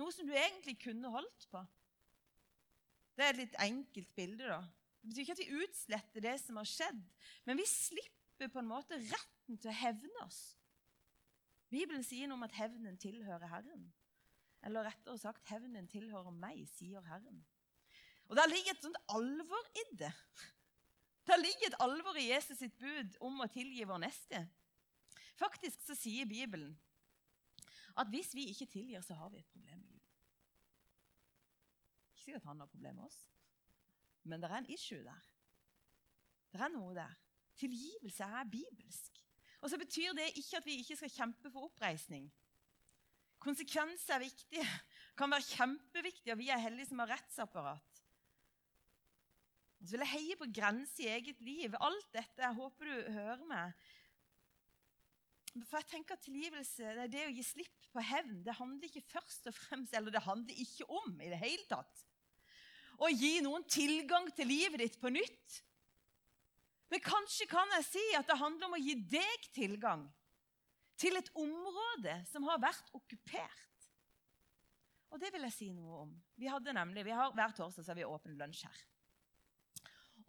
Noe 0.00 0.14
som 0.14 0.26
du 0.26 0.34
egentlig 0.34 0.78
kunne 0.82 1.12
holdt 1.12 1.46
på. 1.52 1.62
Det 3.14 3.26
er 3.26 3.34
et 3.34 3.42
litt 3.42 3.58
enkelt 3.62 4.14
bilde. 4.16 4.48
da. 4.48 4.62
Det 5.00 5.10
betyr 5.10 5.24
ikke 5.24 5.36
at 5.36 5.42
vi 5.44 5.60
utsletter 5.64 6.24
det 6.24 6.36
som 6.42 6.58
har 6.60 6.68
skjedd, 6.68 7.04
men 7.46 7.60
vi 7.60 7.66
slipper 7.68 8.50
på 8.52 8.60
en 8.60 8.70
måte 8.70 8.98
retten 8.98 9.60
til 9.60 9.70
å 9.70 9.78
hevne 9.80 10.24
oss. 10.26 10.40
Bibelen 11.70 12.02
sier 12.04 12.28
noe 12.28 12.40
om 12.40 12.46
at 12.48 12.56
hevnen 12.58 12.98
tilhører 13.00 13.52
Herren. 13.52 13.86
Eller 14.62 14.84
rettere 14.84 15.18
sagt, 15.18 15.46
hevnen 15.48 15.88
tilhører 15.88 16.34
meg, 16.36 16.66
sier 16.68 17.04
Herren. 17.08 17.40
Og 18.28 18.36
Der 18.36 18.46
ligger 18.46 18.74
et 18.74 18.82
sånt 18.82 18.98
alvor 19.08 19.70
i 19.74 19.84
det. 19.98 20.12
Der 21.26 21.36
ligger 21.36 21.66
et 21.66 21.80
alvor 21.80 22.16
i 22.16 22.28
Jesus 22.30 22.58
sitt 22.58 22.76
bud 22.78 23.16
om 23.20 23.40
å 23.40 23.48
tilgi 23.50 23.84
vår 23.86 24.02
neste. 24.04 24.44
Faktisk 25.40 25.82
så 25.82 25.96
sier 25.96 26.28
Bibelen 26.28 26.74
at 27.98 28.08
hvis 28.12 28.34
vi 28.36 28.46
ikke 28.52 28.68
tilgir, 28.70 29.02
så 29.02 29.16
har 29.18 29.32
vi 29.32 29.40
et 29.40 29.50
problem 29.50 29.80
med 29.80 29.88
Gud. 29.88 30.06
Ikke 32.12 32.24
sikkert 32.24 32.48
han 32.48 32.60
har 32.60 32.70
problem 32.70 33.00
med 33.00 33.04
oss, 33.08 33.18
men 34.22 34.42
det 34.42 34.50
er 34.50 34.56
en 34.60 34.70
issue 34.70 35.02
der. 35.04 35.26
Det 36.52 36.60
er 36.60 36.72
noe 36.74 36.94
der. 36.94 37.16
Tilgivelse 37.58 38.24
er 38.24 38.50
bibelsk. 38.50 39.18
Og 39.60 39.70
så 39.70 39.78
betyr 39.78 40.14
det 40.16 40.30
ikke 40.36 40.56
at 40.56 40.66
vi 40.66 40.78
ikke 40.80 40.96
skal 40.96 41.12
kjempe 41.14 41.50
for 41.50 41.68
oppreisning. 41.68 42.30
Konsekvens 43.40 44.04
er 44.12 44.22
viktige. 44.22 44.66
kan 45.16 45.32
være 45.32 45.44
kjempeviktige, 45.44 46.32
og 46.32 46.40
vi 46.40 46.48
er 46.48 46.60
heldige 46.60 46.88
som 46.88 47.00
har 47.02 47.10
rettsapparat. 47.12 48.02
Og 49.80 49.88
så 49.88 49.96
vil 49.96 50.04
jeg 50.04 50.12
heie 50.12 50.36
på 50.36 50.48
grenser 50.54 51.04
i 51.04 51.10
eget 51.14 51.40
liv. 51.44 51.74
Alt 51.80 52.12
dette 52.12 52.44
jeg 52.44 52.56
håper 52.56 52.88
du 52.88 53.12
hører 53.16 53.44
meg, 53.48 53.74
for 55.66 55.80
jeg 55.80 55.88
tenker 55.90 56.14
at 56.14 56.22
Tilgivelse 56.22 56.84
det, 56.84 57.04
er 57.04 57.10
det 57.10 57.24
å 57.26 57.32
gi 57.34 57.42
slipp 57.42 57.88
på 57.90 58.02
hevn 58.06 58.44
det 58.46 58.54
handler 58.54 58.86
ikke 58.86 59.08
først 59.10 59.48
og 59.50 59.56
fremst, 59.56 59.96
eller 59.98 60.14
det 60.14 60.22
handler 60.22 60.62
ikke 60.62 60.86
om 61.00 61.16
i 61.18 61.30
det 61.32 61.40
hele 61.40 61.66
tatt 61.68 62.04
å 63.00 63.08
gi 63.08 63.40
noen 63.42 63.64
tilgang 63.64 64.28
til 64.36 64.50
livet 64.50 64.82
ditt 64.82 64.98
på 65.00 65.10
nytt. 65.10 65.56
Men 66.92 67.02
kanskje 67.02 67.48
kan 67.50 67.70
jeg 67.78 67.86
si 67.88 68.02
at 68.18 68.28
det 68.28 68.38
handler 68.38 68.68
om 68.68 68.76
å 68.76 68.82
gi 68.82 68.94
deg 69.10 69.46
tilgang 69.56 70.04
til 71.00 71.16
et 71.16 71.30
område 71.38 72.18
som 72.28 72.46
har 72.48 72.60
vært 72.62 72.92
okkupert. 72.96 73.66
Og 75.10 75.18
det 75.18 75.32
vil 75.34 75.46
jeg 75.48 75.56
si 75.56 75.68
noe 75.74 76.04
om. 76.04 76.12
Vi 76.38 76.50
hadde 76.50 76.74
nemlig, 76.76 77.04
vi 77.08 77.16
har 77.16 77.32
Hver 77.34 77.54
torsdag 77.56 77.84
så 77.84 77.92
har 77.92 77.98
vi 77.98 78.06
åpen 78.06 78.36
lunsj 78.38 78.66
her. 78.68 78.82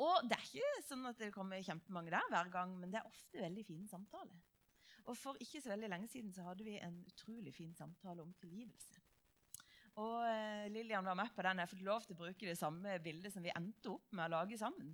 Og 0.01 0.25
Det 0.25 0.37
er 0.37 0.47
ikke 0.47 0.85
sånn 0.87 1.05
at 1.05 1.19
det 1.21 1.33
kommer 1.35 1.61
kjempemange 1.61 2.13
der 2.13 2.31
hver 2.31 2.49
gang, 2.53 2.73
men 2.79 2.89
det 2.89 3.01
er 3.01 3.09
ofte 3.09 3.43
veldig 3.43 3.65
fine 3.67 3.85
samtaler. 3.89 4.39
Og 5.09 5.17
For 5.17 5.37
ikke 5.41 5.61
så 5.61 5.73
veldig 5.73 5.89
lenge 5.91 6.09
siden 6.09 6.33
så 6.33 6.45
hadde 6.47 6.65
vi 6.65 6.79
en 6.81 6.97
utrolig 7.09 7.53
fin 7.53 7.73
samtale 7.77 8.23
om 8.23 8.33
tilgivelse. 8.41 9.01
Og 10.01 10.23
eh, 10.23 10.71
Lillian 10.71 11.05
var 11.05 11.17
med 11.19 11.33
på 11.35 11.43
den. 11.45 11.61
Jeg 11.61 11.71
fikk 11.73 11.85
lov 11.85 12.05
til 12.05 12.15
å 12.15 12.21
bruke 12.21 12.47
det 12.47 12.57
samme 12.57 12.97
bildet 13.03 13.33
som 13.33 13.43
vi 13.43 13.53
endte 13.53 13.91
opp 13.91 14.13
med 14.15 14.29
å 14.29 14.33
lage 14.37 14.57
sammen. 14.57 14.93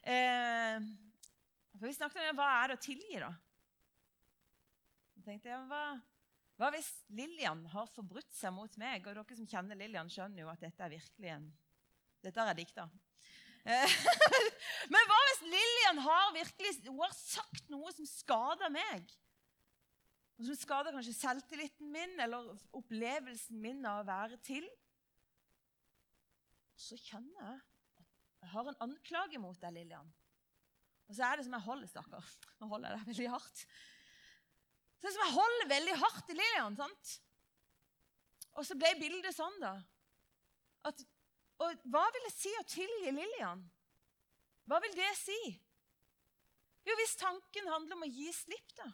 Eh, 0.00 0.78
for 1.74 1.88
Vi 1.88 1.96
snakket 1.96 2.30
om 2.30 2.38
hva 2.38 2.50
er 2.60 2.70
det 2.70 2.78
å 2.78 2.84
tilgi, 2.84 3.18
da. 3.20 3.32
Jeg 5.30 5.38
tenkte, 5.38 5.50
jeg 5.52 5.66
hva, 5.70 5.82
hva 6.58 6.68
hvis 6.74 6.88
Lillian 7.14 7.60
har 7.70 7.86
forbrutt 7.92 8.32
seg 8.34 8.50
mot 8.50 8.72
meg? 8.82 9.04
Og 9.06 9.14
dere 9.14 9.36
som 9.38 9.46
kjenner 9.46 9.78
Lillian, 9.78 10.08
skjønner 10.10 10.42
jo 10.42 10.48
at 10.50 10.64
dette 10.64 10.82
er 10.82 10.90
virkelig 10.90 11.30
en 11.36 11.44
Dette 12.20 12.42
er 12.42 12.56
dikta. 12.58 12.88
Eh, 13.62 13.92
men 14.92 15.06
hva 15.06 15.18
hvis 15.28 15.44
Lillian 15.52 16.00
har 16.02 16.32
virkelig 16.34 16.72
hun 16.88 16.98
har 16.98 17.14
sagt 17.14 17.70
noe 17.70 17.92
som 17.94 18.08
skader 18.10 18.74
meg? 18.74 19.06
Og 20.40 20.48
som 20.48 20.58
skader 20.58 20.96
kanskje 20.98 21.14
selvtilliten 21.14 21.94
min 21.94 22.18
eller 22.26 22.50
opplevelsen 22.76 23.62
min 23.62 23.86
av 23.86 24.02
å 24.02 24.08
være 24.10 24.40
til? 24.42 24.66
Så 26.74 26.98
kjenner 26.98 27.38
jeg 27.38 27.62
at 28.02 28.42
jeg 28.42 28.52
har 28.56 28.72
en 28.72 28.82
anklage 28.88 29.38
mot 29.38 29.62
deg, 29.62 29.78
Lillian. 29.78 30.10
Og 31.06 31.14
så 31.14 31.30
er 31.30 31.38
det 31.38 31.46
som 31.46 31.54
jeg 31.54 31.68
holder, 31.70 31.94
stakkar. 31.94 32.36
Nå 32.58 32.72
holder 32.74 32.90
jeg 32.90 32.98
deg 32.98 33.10
veldig 33.14 33.32
hardt. 33.38 33.66
Så 35.00 35.06
det 35.06 35.10
er 35.10 35.16
som 35.16 35.24
jeg 35.24 35.36
holder 35.38 35.70
veldig 35.70 35.96
hardt 36.02 36.30
i 36.30 36.36
Lillian. 36.36 36.76
sant? 36.76 37.14
Og 38.58 38.66
så 38.68 38.76
ble 38.76 38.90
bildet 39.00 39.32
sånn, 39.32 39.56
da. 39.62 39.78
At 40.84 41.00
og 41.60 41.82
hva 41.92 42.06
vil 42.14 42.24
det 42.24 42.32
si 42.32 42.50
å 42.56 42.64
tilgi 42.68 43.12
Lillian? 43.12 43.62
Hva 44.68 44.78
vil 44.80 44.94
det 44.96 45.10
si? 45.18 45.36
Jo, 46.88 46.96
hvis 46.96 47.18
tanken 47.20 47.68
handler 47.68 47.98
om 47.98 48.06
å 48.06 48.08
gi 48.08 48.30
slipp, 48.32 48.72
da, 48.78 48.86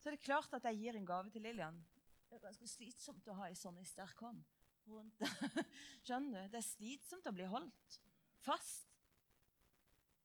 så 0.00 0.10
er 0.10 0.16
det 0.16 0.24
klart 0.24 0.52
at 0.56 0.66
jeg 0.68 0.80
gir 0.80 0.96
en 0.96 1.08
gave 1.08 1.32
til 1.32 1.44
Lillian. 1.44 1.76
Det 2.28 2.38
er 2.38 2.44
ganske 2.44 2.68
slitsomt 2.68 3.26
å 3.28 3.36
ha 3.40 3.48
ei 3.48 3.56
sånn 3.58 3.80
i 3.80 3.86
sterk 3.88 4.20
hånd. 4.24 4.40
Skjønner 6.06 6.46
du? 6.46 6.52
Det 6.52 6.60
er 6.60 6.66
slitsomt 6.66 7.28
å 7.28 7.34
bli 7.36 7.48
holdt 7.48 7.98
fast. 8.44 8.88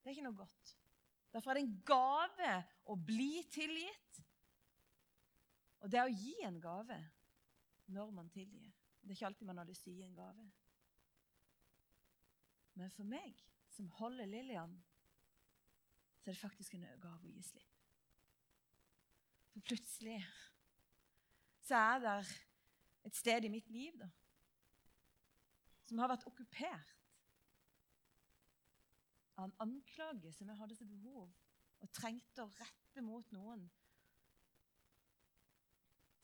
Det 0.01 0.11
er 0.11 0.15
ikke 0.15 0.27
noe 0.27 0.39
godt. 0.39 0.75
Derfor 1.35 1.51
er 1.51 1.59
det 1.59 1.65
en 1.65 1.79
gave 1.83 2.51
å 2.87 2.95
bli 2.95 3.41
tilgitt. 3.51 4.19
Og 5.83 5.91
det 5.91 5.99
er 5.99 6.07
å 6.07 6.15
gi 6.15 6.35
en 6.47 6.61
gave 6.63 6.95
når 7.91 8.13
man 8.15 8.29
tilgir. 8.31 8.71
Det 9.01 9.11
er 9.11 9.17
ikke 9.17 9.27
alltid 9.27 9.49
man 9.49 9.59
har 9.59 9.67
lyst 9.67 9.83
til 9.83 9.91
å 9.91 9.97
gi 9.97 10.05
en 10.07 10.15
gave. 10.15 10.45
Men 12.79 12.93
for 12.95 13.07
meg, 13.07 13.35
som 13.75 13.91
holder 13.99 14.31
Lillian, 14.31 14.73
så 16.21 16.31
er 16.31 16.37
det 16.37 16.41
faktisk 16.41 16.77
en 16.79 16.87
gave 17.03 17.27
å 17.27 17.33
gi 17.35 17.43
slipp. 17.43 17.75
For 19.51 19.67
plutselig 19.67 20.17
så 21.67 21.83
er 21.83 22.01
det 22.05 22.17
et 23.11 23.19
sted 23.19 23.45
i 23.45 23.51
mitt 23.51 23.67
liv 23.75 23.99
da, 23.99 24.07
som 25.85 25.99
har 25.99 26.15
vært 26.15 26.25
okkupert 26.31 26.95
av 29.35 29.49
en 29.49 29.57
anklage 29.67 30.31
som 30.35 30.49
jeg 30.49 30.59
hadde 30.59 30.77
til 30.79 30.89
behov 30.89 31.31
og 31.83 31.91
trengte 31.95 32.45
å 32.45 32.53
rette 32.59 33.03
mot 33.03 33.31
noen. 33.35 33.65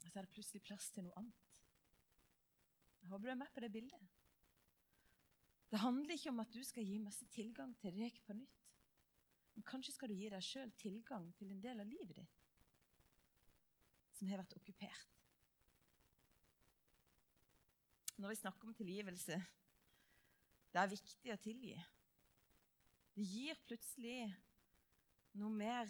Så 0.02 0.18
er 0.18 0.26
det 0.26 0.34
plutselig 0.34 0.64
plass 0.66 0.90
til 0.92 1.06
noe 1.06 1.16
annet. 1.20 1.62
Jeg 3.02 3.12
håper 3.12 3.28
du 3.28 3.32
er 3.34 3.40
med 3.40 3.54
på 3.54 3.64
det 3.64 3.72
bildet. 3.74 4.10
Det 5.72 5.80
handler 5.80 6.18
ikke 6.18 6.34
om 6.34 6.42
at 6.44 6.52
du 6.52 6.60
skal 6.68 6.84
gi 6.84 6.98
masse 7.00 7.28
tilgang 7.32 7.72
til 7.80 7.96
deg 7.96 8.18
på 8.26 8.36
nytt. 8.36 8.58
Men 9.56 9.68
kanskje 9.68 9.94
skal 9.96 10.12
du 10.12 10.18
gi 10.18 10.30
deg 10.32 10.44
sjøl 10.44 10.72
tilgang 10.80 11.30
til 11.40 11.52
en 11.52 11.64
del 11.64 11.84
av 11.84 11.88
livet 11.88 12.22
ditt 12.22 12.38
som 14.16 14.30
har 14.30 14.38
vært 14.44 14.54
okkupert. 14.54 15.16
Når 18.22 18.30
vi 18.30 18.38
snakker 18.38 18.70
om 18.70 18.76
tilgivelse 18.78 19.40
det 20.72 20.80
er 20.80 20.92
viktig 20.92 21.34
å 21.34 21.40
tilgi. 21.42 21.74
Det 23.18 23.26
gir 23.28 23.58
plutselig 23.68 24.20
noe 25.40 25.52
mer 25.52 25.90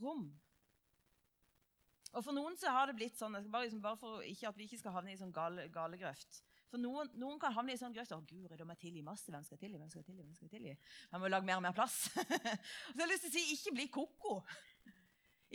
rom. 0.00 0.28
Og 2.16 2.24
For 2.24 2.32
noen 2.32 2.56
så 2.56 2.72
har 2.72 2.88
det 2.88 2.96
blitt 2.96 3.18
sånn, 3.18 3.36
bare, 3.50 3.66
liksom, 3.66 3.82
bare 3.84 4.00
for 4.00 4.24
ikke 4.24 4.50
at 4.50 4.58
vi 4.58 4.68
ikke 4.68 4.80
skal 4.80 4.94
havne 4.96 5.12
i 5.12 5.20
sånn 5.20 5.34
gale, 5.36 5.66
galegrøft 5.72 6.42
for 6.70 6.82
noen, 6.82 7.10
noen, 7.16 7.38
kan 7.40 7.54
havne 7.54 7.74
i 7.74 7.80
sånn 7.80 7.94
grøft. 7.94 8.12
'Å, 8.12 8.22
Guri, 8.26 8.56
da 8.58 8.66
må 8.66 8.74
jeg 8.74 8.82
tilgi 8.88 9.02
masse. 9.06 9.30
Hvem 9.30 9.44
skal 9.46 9.56
jeg 9.56 9.62
tilgi? 9.64 9.78
Hvem 9.80 9.90
skal 9.92 10.02
jeg 10.02 10.08
tilgi? 10.10 10.22
Hvem 10.22 10.34
skal 10.36 10.48
jeg 10.48 10.54
tilgi?' 10.56 10.78
Jeg 11.12 11.20
må 11.22 11.28
lage 11.30 11.48
mer 11.48 11.60
og 11.60 11.62
mer 11.66 11.76
plass. 11.76 11.98
så 12.12 12.96
jeg 12.96 13.02
har 13.02 13.12
lyst 13.12 13.26
til 13.26 13.30
å 13.30 13.36
si 13.36 13.44
ikke 13.54 13.74
bli 13.76 13.86
ko-ko. 13.94 14.34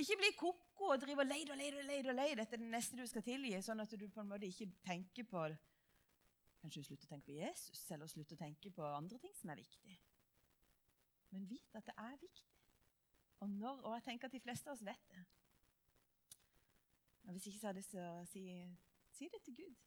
Ikke 0.01 0.17
bli 0.21 0.31
ko-ko 0.39 0.93
og 0.95 1.01
drive 1.03 1.25
og 1.25 1.27
leide 1.29 1.53
og 1.53 1.59
leide 1.59 1.83
og 1.83 1.89
leide 1.89 2.13
og 2.13 2.21
Dette 2.21 2.41
etter 2.47 2.63
det 2.63 2.71
neste 2.71 2.97
du 2.97 3.03
skal 3.11 3.25
tilgi, 3.27 3.53
sånn 3.61 3.83
at 3.83 3.91
du 3.91 4.07
på 4.07 4.23
en 4.23 4.31
måte 4.31 4.47
ikke 4.47 4.71
tenker 4.88 5.27
på 5.27 5.50
Kanskje 6.61 6.81
du 6.81 6.85
slutter 6.85 7.07
å 7.07 7.09
tenke 7.09 7.25
på 7.25 7.38
Jesus, 7.39 7.79
eller 7.89 8.09
slutter 8.09 8.38
å 8.38 8.39
tenke 8.43 8.69
på 8.69 8.85
andre 8.85 9.17
ting 9.17 9.31
som 9.33 9.50
er 9.50 9.57
viktig. 9.57 9.95
Men 11.31 11.50
vit 11.50 11.75
at 11.77 11.85
det 11.88 11.95
er 11.97 12.17
viktig. 12.19 12.47
Og, 13.41 13.50
når, 13.50 13.81
og 13.81 13.93
jeg 13.97 14.03
tenker 14.03 14.27
at 14.29 14.35
de 14.35 14.43
fleste 14.43 14.69
av 14.69 14.75
oss 14.75 14.85
vet 14.85 15.07
det. 15.11 15.23
Og 17.23 17.31
hvis 17.31 17.47
ikke 17.47 17.59
så 17.59 17.67
har 17.67 17.73
jeg 17.73 17.79
lyst 17.81 17.93
til 17.95 18.03
å 18.03 18.25
si, 18.29 18.43
si 19.15 19.29
det 19.33 19.41
til 19.45 19.55
Gud. 19.63 19.79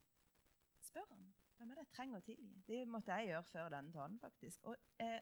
Spør 0.88 1.06
han. 1.10 1.28
Hvem 1.56 1.70
er 1.70 1.78
det 1.78 1.84
jeg 1.84 1.94
trenger 1.94 2.18
å 2.18 2.26
tilgi? 2.26 2.50
Det 2.66 2.80
måtte 2.90 3.14
jeg 3.14 3.30
gjøre 3.30 3.46
før 3.50 3.70
denne 3.76 3.94
talen, 3.94 4.18
faktisk. 4.22 4.66
Og 4.70 5.02
eh, 5.02 5.20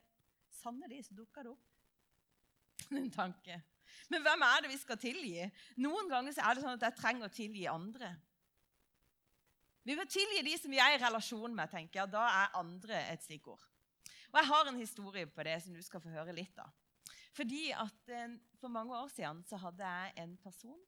sannelig 0.63 1.05
så 1.09 1.17
dukka 1.19 1.45
det 1.45 1.53
opp 1.53 2.93
en 3.03 3.13
tanke. 3.13 3.61
Men 4.09 4.25
hvem 4.25 4.45
er 4.47 4.65
det 4.65 4.73
vi 4.73 4.81
skal 4.81 5.01
tilgi? 5.01 5.49
Noen 5.85 6.09
ganger 6.11 6.35
så 6.37 6.47
er 6.47 6.57
det 6.57 6.65
sånn 6.65 6.79
at 6.79 6.87
jeg 6.89 6.99
trenger 7.01 7.29
å 7.29 7.35
tilgi 7.35 7.67
andre. 7.71 8.15
Vi 9.83 9.97
må 9.99 10.07
tilgi 10.07 10.45
de 10.47 10.55
som 10.61 10.73
vi 10.73 10.81
er 10.81 10.95
i 10.95 11.03
relasjon 11.03 11.55
med. 11.55 11.71
tenker 11.71 12.01
jeg. 12.01 12.13
Da 12.13 12.23
er 12.31 12.59
andre 12.61 13.03
et 13.11 13.25
stikkord. 13.25 13.65
Og 14.33 14.41
Jeg 14.41 14.49
har 14.49 14.69
en 14.69 14.81
historie 14.81 15.27
på 15.27 15.45
det 15.45 15.59
som 15.63 15.75
du 15.75 15.83
skal 15.85 16.01
få 16.01 16.13
høre 16.13 16.33
litt 16.33 16.59
av. 16.59 16.73
Fordi 17.37 17.71
at 17.73 18.09
eh, 18.13 18.39
For 18.61 18.73
mange 18.73 18.97
år 18.97 19.09
siden 19.13 19.45
så 19.49 19.57
hadde 19.61 19.89
jeg 19.89 20.13
en 20.25 20.37
person 20.41 20.81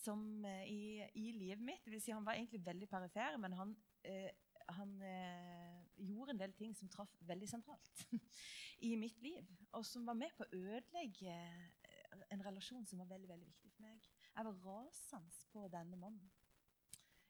som 0.00 0.44
eh, 0.44 0.64
i, 0.68 0.82
i, 1.14 1.30
livet 1.36 1.62
mitt 1.64 1.84
det 1.84 1.94
vil 1.94 2.02
si 2.02 2.14
Han 2.14 2.26
var 2.26 2.38
egentlig 2.38 2.62
veldig 2.64 2.88
perifer, 2.88 3.36
men 3.40 3.56
han, 3.58 3.74
eh, 4.08 4.30
han 4.76 4.94
eh, 5.04 5.80
gjorde 6.00 6.34
en 6.34 6.42
del 6.42 6.54
ting 6.56 6.74
som 6.76 6.90
traff 6.92 7.12
veldig 7.28 7.48
sentralt 7.50 8.04
i 8.88 8.94
mitt 8.96 9.20
liv. 9.22 9.46
Og 9.76 9.84
som 9.86 10.06
var 10.08 10.18
med 10.18 10.32
på 10.36 10.46
å 10.46 10.52
ødelegge 10.56 11.36
en 12.30 12.44
relasjon 12.44 12.86
som 12.88 13.02
var 13.02 13.10
veldig 13.12 13.28
veldig 13.30 13.48
viktig 13.50 13.72
for 13.74 13.86
meg. 13.86 14.06
Jeg 14.30 14.46
var 14.46 14.62
rasende 14.64 15.48
på 15.52 15.66
denne 15.72 15.98
mannen 16.00 16.30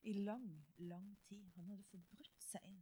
i 0.06 0.14
lang, 0.24 0.46
lang 0.78 1.10
tid. 1.26 1.50
Han 1.58 1.72
hadde 1.72 1.88
forbrutt 1.90 2.46
seg 2.46 2.64
inn 2.70 2.80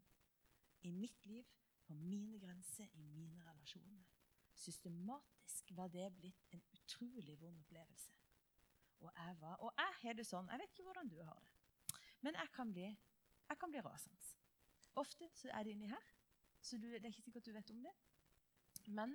i 0.87 0.93
mitt 0.95 1.27
liv, 1.27 1.47
på 1.89 1.97
mine 1.97 2.39
grenser, 2.43 2.89
i 2.93 3.03
mine 3.03 3.43
relasjoner. 3.47 4.05
Systematisk 4.55 5.73
var 5.77 5.89
det 5.89 6.11
blitt 6.19 6.49
en 6.53 6.63
utrolig 6.77 7.41
vond 7.41 7.59
opplevelse. 7.59 8.13
Og 9.01 9.13
jeg 9.17 9.37
var, 9.41 9.55
og 9.63 9.73
jeg 9.79 9.95
har 10.03 10.17
det 10.19 10.27
sånn 10.27 10.49
Jeg 10.51 10.59
vet 10.59 10.73
ikke 10.75 10.85
hvordan 10.89 11.11
du 11.13 11.21
har 11.23 11.39
det, 11.39 11.53
men 12.27 12.35
jeg 12.35 12.51
kan 12.55 12.73
bli, 12.75 12.89
jeg 13.49 13.59
kan 13.61 13.71
bli 13.71 13.83
rasende. 13.85 14.17
Ofte 14.99 15.29
så 15.39 15.53
er 15.55 15.65
det 15.65 15.77
inni 15.77 15.87
her, 15.87 16.09
så 16.61 16.77
du, 16.83 16.89
det 16.91 17.05
er 17.05 17.13
ikke 17.13 17.29
sikkert 17.29 17.47
du 17.47 17.53
vet 17.55 17.71
om 17.71 17.85
det. 17.87 17.95
Men, 18.99 19.15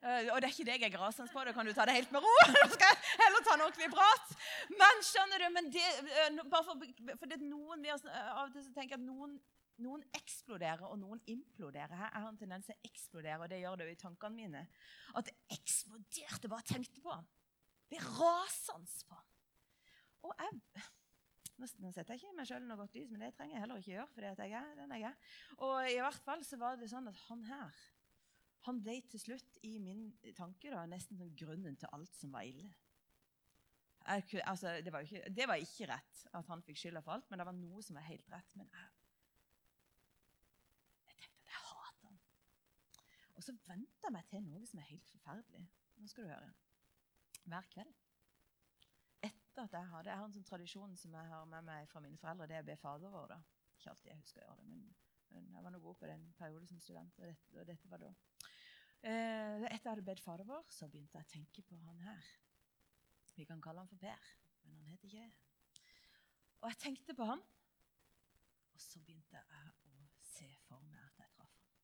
øh, 0.00 0.30
og 0.32 0.40
det 0.40 0.48
er 0.48 0.54
ikke 0.54 0.66
deg 0.70 0.86
jeg 0.86 0.94
er 0.94 1.02
rasende 1.02 1.32
på, 1.32 1.44
da 1.44 1.52
kan 1.52 1.68
du 1.68 1.74
ta 1.76 1.84
det 1.84 1.98
helt 1.98 2.14
med 2.14 2.24
ro. 2.24 2.34
Nå 2.54 2.64
skal 2.72 2.94
jeg 2.94 3.20
heller 3.20 3.44
ta 3.44 3.58
en 3.58 3.66
ordentlig 3.66 3.90
prat. 3.92 4.34
Men 4.72 5.04
skjønner 5.10 5.44
du, 5.44 5.48
men 5.58 5.70
det, 5.76 5.86
øh, 6.24 6.40
for, 6.48 6.72
for 7.20 7.34
det 7.34 7.40
noen, 7.44 7.84
Av 7.92 8.46
og 8.46 8.56
til 8.56 8.64
så 8.64 8.72
tenker 8.72 8.96
at 8.96 9.04
noen 9.04 9.36
noen 9.84 10.04
eksploderer, 10.16 10.84
og 10.88 10.98
noen 11.00 11.22
imploderer. 11.30 11.94
Her 11.96 12.14
har 12.14 12.28
en 12.28 12.38
tendens 12.40 12.68
til 12.68 12.76
å 12.76 12.88
eksplodere, 12.88 13.40
og 13.42 13.50
det 13.52 13.60
gjør 13.62 13.80
det 13.80 13.88
jo 13.88 13.96
i 13.96 14.00
tankene 14.02 14.38
mine. 14.38 14.62
At 15.18 15.28
det 15.28 15.36
eksploderte 15.58 16.50
bare 16.50 16.66
tenkte 16.68 17.02
på 17.04 17.12
han. 17.14 17.28
Blir 17.88 18.06
rasende 18.18 19.04
på 19.08 19.18
ham. 19.18 19.34
Og 20.28 20.34
jeg 20.40 20.88
nå, 21.58 21.90
setter 21.90 22.14
jeg 22.14 22.22
ikke 22.22 22.36
meg 22.38 22.46
sjøl 22.46 22.66
noe 22.66 22.78
godt 22.78 22.94
lys, 22.94 23.08
men 23.10 23.22
det 23.24 23.32
trenger 23.34 23.56
jeg 23.56 23.62
heller 23.64 23.80
ikke 23.82 23.94
gjøre. 23.94 24.10
fordi 24.14 24.28
jeg 24.46 24.58
er 24.58 24.74
den 24.78 24.92
jeg 24.94 25.06
er. 25.08 25.30
Og 25.66 25.78
i 25.90 26.02
hvert 26.02 26.26
fall 26.26 26.44
så 26.46 26.58
var 26.60 26.76
det 26.78 26.90
sånn 26.90 27.10
at 27.10 27.24
han 27.28 27.46
her 27.48 27.86
han 28.66 28.82
ble 28.84 28.98
til 29.08 29.22
slutt 29.22 29.58
i 29.64 29.78
min 29.80 30.10
tanke 30.36 30.70
da, 30.72 30.82
nesten 30.90 31.18
sånn 31.18 31.34
grunnen 31.38 31.76
til 31.78 31.90
alt 31.94 32.12
som 32.18 32.34
var 32.34 32.46
ille. 32.48 32.68
Jeg, 34.08 34.42
altså, 34.48 34.74
det, 34.84 34.92
var 34.92 35.04
ikke, 35.04 35.22
det, 35.36 35.46
var 35.48 35.60
ikke, 35.60 35.88
rett 35.90 36.22
at 36.36 36.48
han 36.48 36.62
fikk 36.64 36.80
skylda 36.80 37.02
for 37.04 37.16
alt, 37.16 37.28
men 37.30 37.40
det 37.40 37.46
var 37.48 37.56
noe 37.56 37.82
som 37.84 37.98
var 37.98 38.06
helt 38.08 38.30
rett. 38.32 38.54
Men 38.56 38.70
jeg, 38.72 38.86
jeg 41.08 41.18
tenkte 41.22 41.42
at 41.42 41.52
jeg 41.52 41.64
hater 41.66 42.08
han. 42.08 42.20
Og 43.34 43.37
så 43.48 43.54
venter 43.64 44.12
meg 44.12 44.26
til 44.28 44.44
noe 44.44 44.66
som 44.68 44.80
er 44.82 44.90
helt 44.90 45.08
forferdelig. 45.08 45.64
Nå 45.98 46.08
skal 46.10 46.26
du 46.26 46.32
høre. 46.32 46.50
Hver 47.48 47.68
kveld. 47.72 47.94
Etter 49.24 49.64
at 49.64 49.74
jeg 49.74 49.90
hadde, 49.90 50.10
jeg 50.10 50.20
har 50.20 50.28
en 50.28 50.34
sånn 50.34 50.46
tradisjon 50.46 50.96
som 51.00 51.14
jeg 51.16 51.30
har 51.32 51.46
med 51.48 51.64
meg 51.66 51.88
fra 51.90 52.02
mine 52.04 52.20
foreldre, 52.20 52.48
det 52.50 52.58
er 52.58 52.66
å 52.66 52.68
be 52.68 52.76
Fader 52.78 53.14
vår. 53.14 53.32
da. 53.32 53.38
Ikke 53.78 53.94
alltid 53.94 54.10
jeg 54.12 54.20
husker 54.20 54.42
å 54.42 54.44
gjøre 54.44 54.60
det, 54.60 54.68
men, 54.74 54.84
men 55.34 55.48
jeg 55.54 55.64
var 55.64 55.74
nå 55.74 55.80
god 55.82 55.98
på 56.00 56.10
den 56.10 56.26
periode 56.38 56.68
som 56.70 56.82
student. 56.84 57.20
og 57.22 57.30
dette, 57.30 57.54
og 57.56 57.70
dette 57.70 57.90
var 57.92 58.04
da. 58.04 58.12
Eh, 58.98 59.64
etter 59.70 59.72
jeg 59.72 59.92
hadde 59.92 60.06
bedt 60.10 60.22
Fader 60.22 60.48
vår, 60.48 60.68
så 60.74 60.90
begynte 60.90 61.18
jeg 61.18 61.28
å 61.28 61.32
tenke 61.32 61.64
på 61.64 61.78
han 61.86 62.04
her. 62.04 62.30
Vi 63.38 63.46
kan 63.48 63.62
kalle 63.62 63.84
han 63.84 63.90
for 63.90 64.02
Per, 64.02 64.30
men 64.66 64.80
han 64.80 64.88
heter 64.90 65.08
ikke 65.08 65.28
Og 66.58 66.72
jeg 66.72 66.80
tenkte 66.82 67.14
på 67.14 67.26
han, 67.28 67.42
og 68.74 68.80
så 68.82 69.00
begynte 69.06 69.38
jeg 69.38 69.44
å 69.86 70.08
se 70.26 70.48
for 70.66 70.82
meg 70.90 71.00
at 71.06 71.22
jeg 71.22 71.30
traff 71.36 71.54
han. 71.62 71.78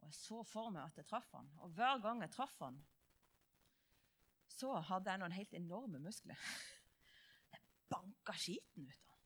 Og 0.00 0.08
jeg 0.08 0.16
så 0.16 0.40
for 0.48 0.72
meg 0.74 0.88
at 0.88 0.96
jeg 1.00 1.08
traff 1.10 1.28
han, 1.36 1.50
og 1.60 1.76
hver 1.76 2.00
gang 2.04 2.22
jeg 2.24 2.32
traff 2.34 2.56
han, 2.64 2.80
så 4.60 4.74
hadde 4.90 5.12
jeg 5.12 5.22
noen 5.22 5.36
helt 5.36 5.54
enorme 5.56 6.00
muskler. 6.02 6.40
Jeg 7.52 7.62
banka 7.90 8.34
skiten 8.38 8.84
ut 8.86 9.06
av 9.08 9.14
han. 9.14 9.20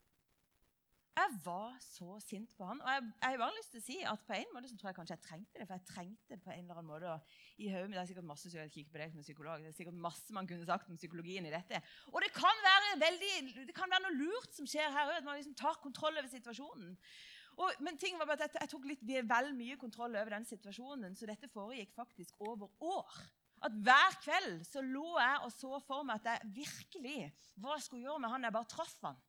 Jeg 1.15 1.35
var 1.45 1.75
så 1.83 2.17
sint 2.23 2.55
på 2.59 2.67
han. 2.67 2.81
Og 2.83 2.89
jeg, 2.91 3.03
jeg 3.23 3.39
har 3.43 3.53
lyst 3.55 3.75
til 3.75 3.83
å 3.83 3.85
si 3.85 3.97
at 4.11 4.23
på 4.27 4.35
en 4.35 4.55
måte 4.55 4.71
så 4.71 4.79
tror 4.79 4.89
jeg 4.91 4.97
kanskje 4.97 5.15
jeg 5.15 5.25
trengte 5.27 5.61
det. 5.61 5.67
For 5.69 5.77
jeg 5.77 5.87
trengte 5.91 6.39
på 6.43 6.51
en 6.55 6.65
eller 6.65 6.81
annen 6.81 6.89
måte 6.91 7.13
i 7.63 7.69
hodet 7.71 7.93
Det 7.93 8.01
er 8.01 8.09
sikkert 8.09 8.29
masse 8.31 8.51
jeg 8.51 8.73
kikker 8.75 8.95
på 8.95 9.03
deg 9.03 9.13
som 9.13 9.27
psykolog, 9.27 9.63
det 9.63 9.71
er 9.71 9.77
sikkert 9.77 10.01
masse 10.07 10.35
man 10.35 10.49
kunne 10.51 10.67
sagt 10.67 10.91
om 10.91 10.99
psykologien 10.99 11.47
i 11.47 11.53
dette. 11.55 11.83
Og 12.11 12.19
det 12.25 12.33
kan 12.35 12.65
være, 12.67 12.97
veldig, 13.05 13.35
det 13.71 13.77
kan 13.77 13.95
være 13.95 14.07
noe 14.09 14.19
lurt 14.25 14.59
som 14.59 14.67
skjer 14.71 14.91
her 14.91 15.13
òg, 15.13 15.21
at 15.21 15.29
man 15.29 15.39
liksom 15.39 15.55
tar 15.59 15.79
kontroll 15.85 16.19
over 16.19 16.31
situasjonen. 16.33 16.97
Og, 17.55 17.71
men 17.87 17.99
ting 18.01 18.19
var 18.19 18.27
bare 18.27 18.49
at 18.49 18.57
jeg, 18.59 18.71
tok 18.73 18.87
litt 18.91 19.03
vel 19.05 19.53
mye 19.55 19.79
kontroll 19.79 20.17
over 20.19 20.35
den 20.35 20.47
situasjonen, 20.49 21.15
så 21.15 21.29
dette 21.31 21.51
foregikk 21.53 21.93
faktisk 21.95 22.41
over 22.43 22.73
år. 22.83 23.21
At 23.65 23.77
Hver 23.87 24.17
kveld 24.25 24.65
så 24.67 24.83
lå 24.85 25.15
jeg 25.21 25.45
og 25.47 25.53
så 25.55 25.79
for 25.87 26.07
meg 26.07 26.21
at 26.21 26.33
jeg 26.33 26.51
virkelig 26.59 27.21
hva 27.63 27.77
jeg 27.79 27.87
skulle 27.87 28.09
gjøre 28.09 28.25
med 28.25 28.35
han 28.35 28.49
jeg 28.49 28.57
bare 28.57 28.71
traff 28.75 28.99
han. 29.07 29.21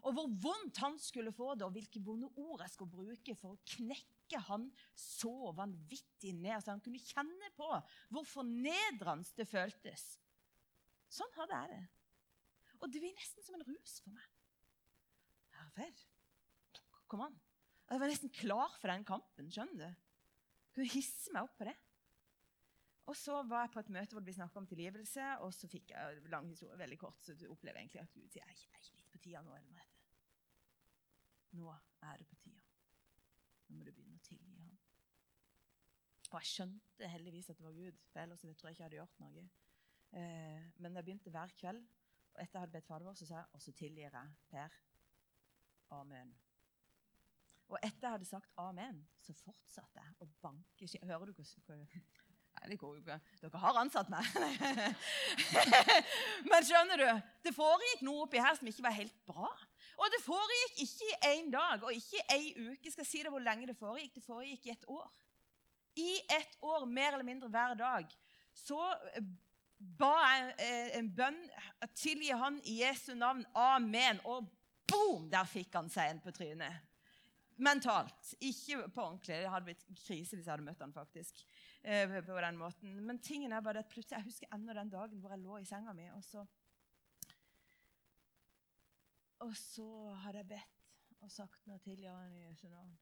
Og 0.00 0.16
hvor 0.16 0.30
vondt 0.42 0.80
han 0.80 0.96
skulle 1.00 1.32
få 1.32 1.52
det, 1.54 1.66
og 1.66 1.74
hvilke 1.76 2.00
vonde 2.02 2.30
ord 2.40 2.62
jeg 2.64 2.72
skulle 2.72 2.92
bruke 2.92 3.34
for 3.36 3.54
å 3.54 3.62
knekke 3.76 4.40
han 4.46 4.66
så 4.96 5.52
vanvittig 5.56 6.32
ned, 6.38 6.56
så 6.62 6.72
han 6.72 6.82
kunne 6.84 7.02
kjenne 7.02 7.50
på 7.56 7.68
hvor 8.08 8.28
fornedrende 8.28 9.28
det 9.36 9.46
føltes. 9.50 10.06
Sånn 11.12 11.36
hadde 11.36 11.60
jeg 11.60 11.74
det. 11.74 11.84
Og 12.80 12.88
det 12.88 13.02
blir 13.02 13.16
nesten 13.16 13.44
som 13.44 13.58
en 13.58 13.66
rus 13.68 13.98
for 14.00 14.16
meg. 14.16 14.28
Herved. 15.60 16.04
Kom 17.10 17.26
an. 17.26 17.36
Jeg 17.90 17.98
var 17.98 18.10
nesten 18.10 18.30
klar 18.30 18.74
for 18.78 18.92
den 18.92 19.04
kampen. 19.06 19.50
skjønner 19.50 19.88
du? 19.88 20.02
Hun 20.70 20.74
kunne 20.76 20.92
hisse 20.92 21.32
meg 21.34 21.48
opp 21.48 21.56
på 21.58 21.66
det. 21.66 21.74
Og 23.10 23.16
så 23.18 23.40
var 23.42 23.64
jeg 23.64 23.72
på 23.74 23.80
et 23.82 23.88
møte 23.96 24.14
hvor 24.14 24.22
det 24.22 24.28
ble 24.28 24.34
snakka 24.36 24.60
om 24.60 24.66
tilgivelse, 24.70 25.30
og 25.42 25.54
så 25.54 25.68
fikk 25.70 25.90
jeg 25.90 26.20
lang 26.30 26.46
historie, 26.52 26.78
veldig 26.78 26.98
kort, 27.00 27.18
så 27.24 27.34
du 27.34 27.48
opplever 27.50 27.80
egentlig 27.80 28.04
at 28.04 28.12
Gud 28.14 28.28
sier 28.30 28.44
jeg 28.46 28.68
er 28.70 28.84
litt 28.94 29.08
på 29.10 29.18
tida 29.24 29.40
nå, 29.42 29.54
Ellen 29.56 29.72
Merete. 29.74 30.04
Nå 31.58 31.72
er 32.06 32.20
det 32.20 32.28
på 32.30 32.38
tida. 32.44 32.62
Nå 33.66 33.78
må 33.80 33.86
du 33.86 33.90
begynne 33.90 34.20
å 34.20 34.22
tilgi 34.28 34.54
ham. 34.60 34.76
Og 36.30 36.36
jeg 36.38 36.50
skjønte 36.52 37.10
heldigvis 37.10 37.50
at 37.50 37.58
det 37.58 37.66
var 37.66 37.74
Gud, 37.80 37.98
for 38.12 38.22
ellers 38.22 38.44
tror 38.44 38.52
jeg 38.52 38.76
ikke 38.76 38.84
jeg 38.84 38.86
hadde 38.86 39.00
gjort 39.00 39.24
noe. 39.24 39.42
Eh, 40.20 40.68
men 40.78 41.00
jeg 41.00 41.08
begynte 41.08 41.34
hver 41.34 41.56
kveld, 41.58 41.82
og 42.30 42.38
etter 42.44 42.60
jeg 42.60 42.68
hadde 42.68 42.76
bedt 42.76 42.86
Fader 42.86 43.10
vår, 43.10 43.18
så 43.18 43.26
sa 43.26 43.40
jeg 43.40 43.50
og 43.58 43.66
så 43.66 43.74
tilgir 43.80 44.06
jeg 44.06 44.38
Per. 44.54 44.78
Amen. 45.98 46.30
Og 47.70 47.78
etter 47.78 48.06
jeg 48.08 48.16
hadde 48.16 48.26
sagt 48.26 48.50
amen, 48.58 48.98
så 49.22 49.34
fortsatte 49.38 50.02
jeg 50.02 50.16
å 50.18 50.28
banke. 50.42 50.88
Hører 51.06 51.30
du 51.30 51.36
hva 51.38 51.76
Nei, 52.50 52.72
det 52.72 52.80
går 52.80 52.96
jo 52.96 53.00
ikke. 53.00 53.18
Dere 53.40 53.60
har 53.62 53.76
ansatt 53.78 54.08
meg. 54.10 54.26
Men 56.50 56.66
skjønner 56.66 56.98
du, 56.98 57.06
det 57.46 57.52
foregikk 57.54 58.02
noe 58.04 58.24
oppi 58.24 58.40
her 58.42 58.56
som 58.58 58.68
ikke 58.68 58.84
var 58.84 58.96
helt 58.96 59.14
bra. 59.28 59.50
Og 60.00 60.10
det 60.12 60.20
foregikk 60.24 60.82
ikke 60.84 61.06
i 61.06 61.30
én 61.36 61.52
dag 61.52 61.84
og 61.86 61.94
ikke 61.94 62.18
i 62.18 62.24
ei 62.34 62.50
uke. 62.72 62.90
Skal 62.90 63.04
jeg 63.04 63.10
si 63.12 63.22
deg 63.22 63.32
hvor 63.32 63.44
lenge 63.44 63.70
det 63.70 63.78
foregikk? 63.78 64.16
Det 64.18 64.24
foregikk 64.26 64.66
i 64.66 64.74
et 64.74 64.88
år. 64.90 65.06
I 66.00 66.10
et 66.40 66.58
år, 66.66 66.84
mer 66.90 67.14
eller 67.14 67.26
mindre 67.26 67.50
hver 67.52 67.78
dag, 67.78 68.12
så 68.54 68.82
ba 69.78 70.12
jeg 70.26 70.52
eh, 70.66 70.92
en 71.00 71.10
bønn. 71.16 71.40
Tilgi 71.94 72.34
han 72.34 72.60
i 72.64 72.80
Jesu 72.82 73.14
navn. 73.14 73.46
Amen. 73.54 74.20
Og 74.26 74.50
boom! 74.90 75.28
Der 75.32 75.48
fikk 75.48 75.74
han 75.78 75.90
seg 75.92 76.12
en 76.12 76.24
på 76.24 76.34
trynet. 76.34 76.89
Mentalt. 77.60 78.34
Ikke 78.40 78.88
på 78.88 79.02
ordentlig. 79.02 79.36
Det 79.42 79.50
hadde 79.52 79.66
blitt 79.68 79.84
krise 80.00 80.36
hvis 80.36 80.46
jeg 80.46 80.52
hadde 80.54 80.64
møtt 80.64 80.80
han 80.80 80.94
faktisk. 80.96 81.42
Eh, 81.82 82.16
på 82.24 82.40
den 82.40 82.56
måten. 82.56 82.96
Men 83.04 83.20
tingen 83.20 83.52
er 83.52 83.60
bare 83.60 83.82
at 83.84 83.88
plutselig, 83.92 84.16
jeg 84.16 84.28
husker 84.30 84.54
ennå 84.54 84.76
den 84.76 84.92
dagen 84.92 85.20
hvor 85.20 85.34
jeg 85.34 85.44
lå 85.44 85.58
i 85.60 85.68
senga 85.68 85.92
mi. 85.96 86.08
Og 86.14 86.24
så, 86.24 86.44
og 89.44 89.56
så 89.56 89.88
hadde 90.24 90.42
jeg 90.42 90.52
bedt 90.54 90.80
og 91.20 91.32
sagt 91.32 91.66
noe 91.68 91.80
til 91.84 92.00
Jan 92.00 92.32
i 92.32 92.68
navn. 92.72 92.98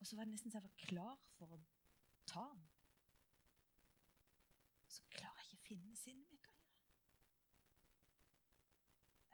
Og 0.00 0.06
så 0.06 0.16
var 0.16 0.24
det 0.24 0.32
nesten 0.32 0.50
så 0.50 0.58
jeg 0.58 0.68
var 0.68 0.86
klar 0.86 1.16
for 1.36 1.54
å 1.54 1.58
ta 2.30 2.44
ham. 2.46 2.62
Så 4.90 5.02
klarer 5.10 5.42
jeg 5.42 5.50
ikke 5.50 5.58
å 5.58 5.66
finne 5.66 5.98
sinnet 5.98 6.30
mitt. 6.30 6.46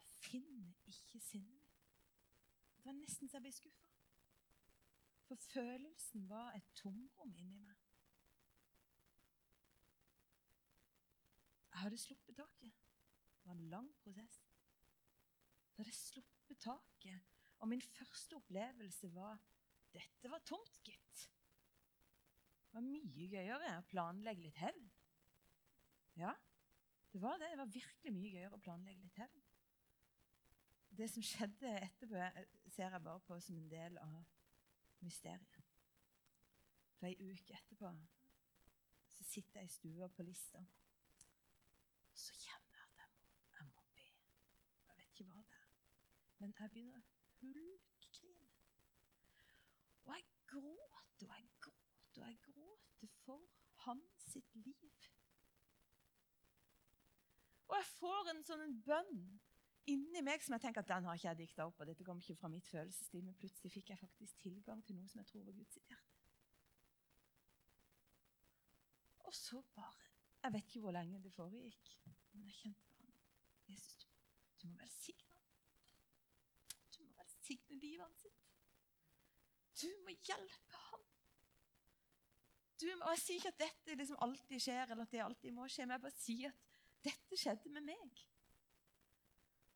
Jeg 0.01 0.09
finner 0.25 0.73
ikke 0.91 1.21
sinnet 1.21 1.61
mitt. 1.61 1.85
Det 2.79 2.89
var 2.89 2.97
nesten 2.97 3.29
så 3.29 3.39
jeg 3.39 3.47
ble 3.47 3.55
skuffa. 3.61 3.86
For 5.27 5.37
følelsen 5.51 6.29
var 6.31 6.53
et 6.55 6.67
tomrom 6.79 7.33
inni 7.35 7.59
meg. 7.59 7.79
Jeg 11.73 11.83
hadde 11.83 11.99
sluppet 11.99 12.37
taket. 12.37 12.77
Det 13.41 13.49
var 13.49 13.57
en 13.59 13.71
lang 13.71 13.89
prosess. 14.03 14.37
Jeg 15.77 15.85
hadde 15.85 15.97
sluppet 15.97 16.59
taket, 16.63 17.27
og 17.59 17.69
min 17.69 17.83
første 17.83 18.39
opplevelse 18.39 19.11
var 19.15 19.43
dette 19.93 20.31
var 20.31 20.45
tomt, 20.45 20.79
gitt. 20.85 21.27
Det 22.67 22.79
var 22.79 22.87
mye 22.87 23.27
gøyere 23.33 23.75
å 23.79 23.85
planlegge 23.91 24.47
litt 24.47 24.59
hevn. 24.61 24.89
Ja, 26.21 26.33
det 27.13 27.21
var 27.23 27.39
det. 27.41 27.51
Det 27.53 27.61
var 27.61 27.75
virkelig 27.75 28.15
mye 28.15 28.33
gøyere 28.35 28.57
å 28.57 28.63
planlegge 28.63 29.05
litt 29.05 29.21
hevn. 29.21 29.45
Det 30.97 31.11
som 31.13 31.25
skjedde 31.25 31.73
etterpå, 31.83 32.25
ser 32.73 32.93
jeg 32.95 33.05
bare 33.05 33.25
på 33.27 33.41
som 33.43 33.59
en 33.61 33.71
del 33.73 33.99
av 34.01 34.36
mysteriet. 35.07 35.59
For 36.99 37.09
ei 37.09 37.17
uke 37.31 37.55
etterpå 37.55 37.93
så 39.13 39.25
sitter 39.25 39.61
jeg 39.61 39.71
i 39.71 39.75
stua 39.77 40.09
på 40.09 40.27
Lista. 40.27 40.63
Så 42.15 42.35
kjenner 42.41 42.79
jeg 42.79 42.87
at 42.89 43.01
jeg 43.01 43.09
må, 43.15 43.27
jeg 43.59 43.67
må 43.71 43.85
be. 43.97 44.07
Jeg 44.89 44.99
vet 44.99 45.11
ikke 45.11 45.29
hva 45.31 45.43
det 45.43 45.61
er. 45.63 45.75
Men 46.39 46.55
jeg 46.59 46.73
begynner 46.75 47.01
å 47.01 47.05
hulkgrine. 47.41 48.55
Og 50.07 50.15
jeg 50.15 50.27
gråter 50.53 51.29
og 51.29 51.37
jeg 51.37 51.49
gråter 51.61 52.23
og 52.23 52.29
jeg 52.29 52.39
gråter 52.49 53.13
for 53.25 53.49
hans 53.87 54.29
sitt 54.33 54.55
liv. 54.55 55.09
Og 57.67 57.77
jeg 57.77 57.89
får 57.99 58.31
en 58.33 58.45
sånn 58.47 58.77
bønn 58.87 59.17
inni 59.87 60.23
meg 60.25 60.43
som 60.43 60.57
jeg 60.57 60.65
tenker 60.67 60.83
at 60.83 60.91
den 60.91 61.07
har 61.07 61.19
ikke 61.19 61.29
jeg 61.29 61.39
dikta 61.39 61.67
opp. 61.67 61.81
og 61.81 61.87
dette 61.87 62.05
kom 62.05 62.19
ikke 62.19 62.37
fra 62.41 62.49
mitt 62.49 62.67
følelsesliv, 62.67 63.23
Men 63.25 63.35
plutselig 63.35 63.73
fikk 63.73 63.91
jeg 63.91 63.99
faktisk 63.99 64.39
tilgang 64.39 64.85
til 64.85 64.97
noe 64.97 65.09
som 65.09 65.19
jeg 65.23 65.27
tror 65.27 65.45
var 65.45 65.53
Guds 65.53 65.79
hjerte. 65.89 66.17
Og 69.27 69.35
så 69.35 69.63
bare 69.75 70.05
Jeg 70.43 70.53
vet 70.53 70.67
ikke 70.69 70.81
hvor 70.81 70.95
lenge 70.95 71.23
det 71.23 71.33
foregikk, 71.33 71.89
men 72.33 72.45
jeg 72.47 72.55
kjente 72.55 72.91
på 72.97 73.07
han. 73.07 73.23
Jesus, 73.69 73.97
du, 73.97 74.07
du 74.63 74.69
må 74.69 74.77
velsigne 74.79 75.33
ham. 75.33 75.47
Du 76.97 77.03
må 77.03 77.17
velsigne 77.19 77.79
livet 77.81 78.05
hans 78.05 78.21
sitt. 78.21 78.45
Du 79.81 79.89
må 80.05 80.15
hjelpe 80.29 80.83
ham. 80.91 81.03
Du, 82.81 82.87
og 83.03 83.11
Jeg 83.11 83.19
sier 83.19 83.41
ikke 83.41 83.49
at 83.49 83.61
dette 83.65 83.99
liksom 83.99 84.23
alltid 84.23 84.61
skjer, 84.61 84.91
eller 84.91 85.03
at 85.03 85.13
det 85.13 85.25
alltid 85.25 85.51
må 85.57 85.67
skje, 85.69 85.87
men 85.87 85.97
jeg 85.97 86.05
bare 86.07 86.21
sier 86.21 86.55
at 86.55 87.05
dette 87.09 87.41
skjedde 87.41 87.73
med 87.75 87.89
meg. 87.89 88.27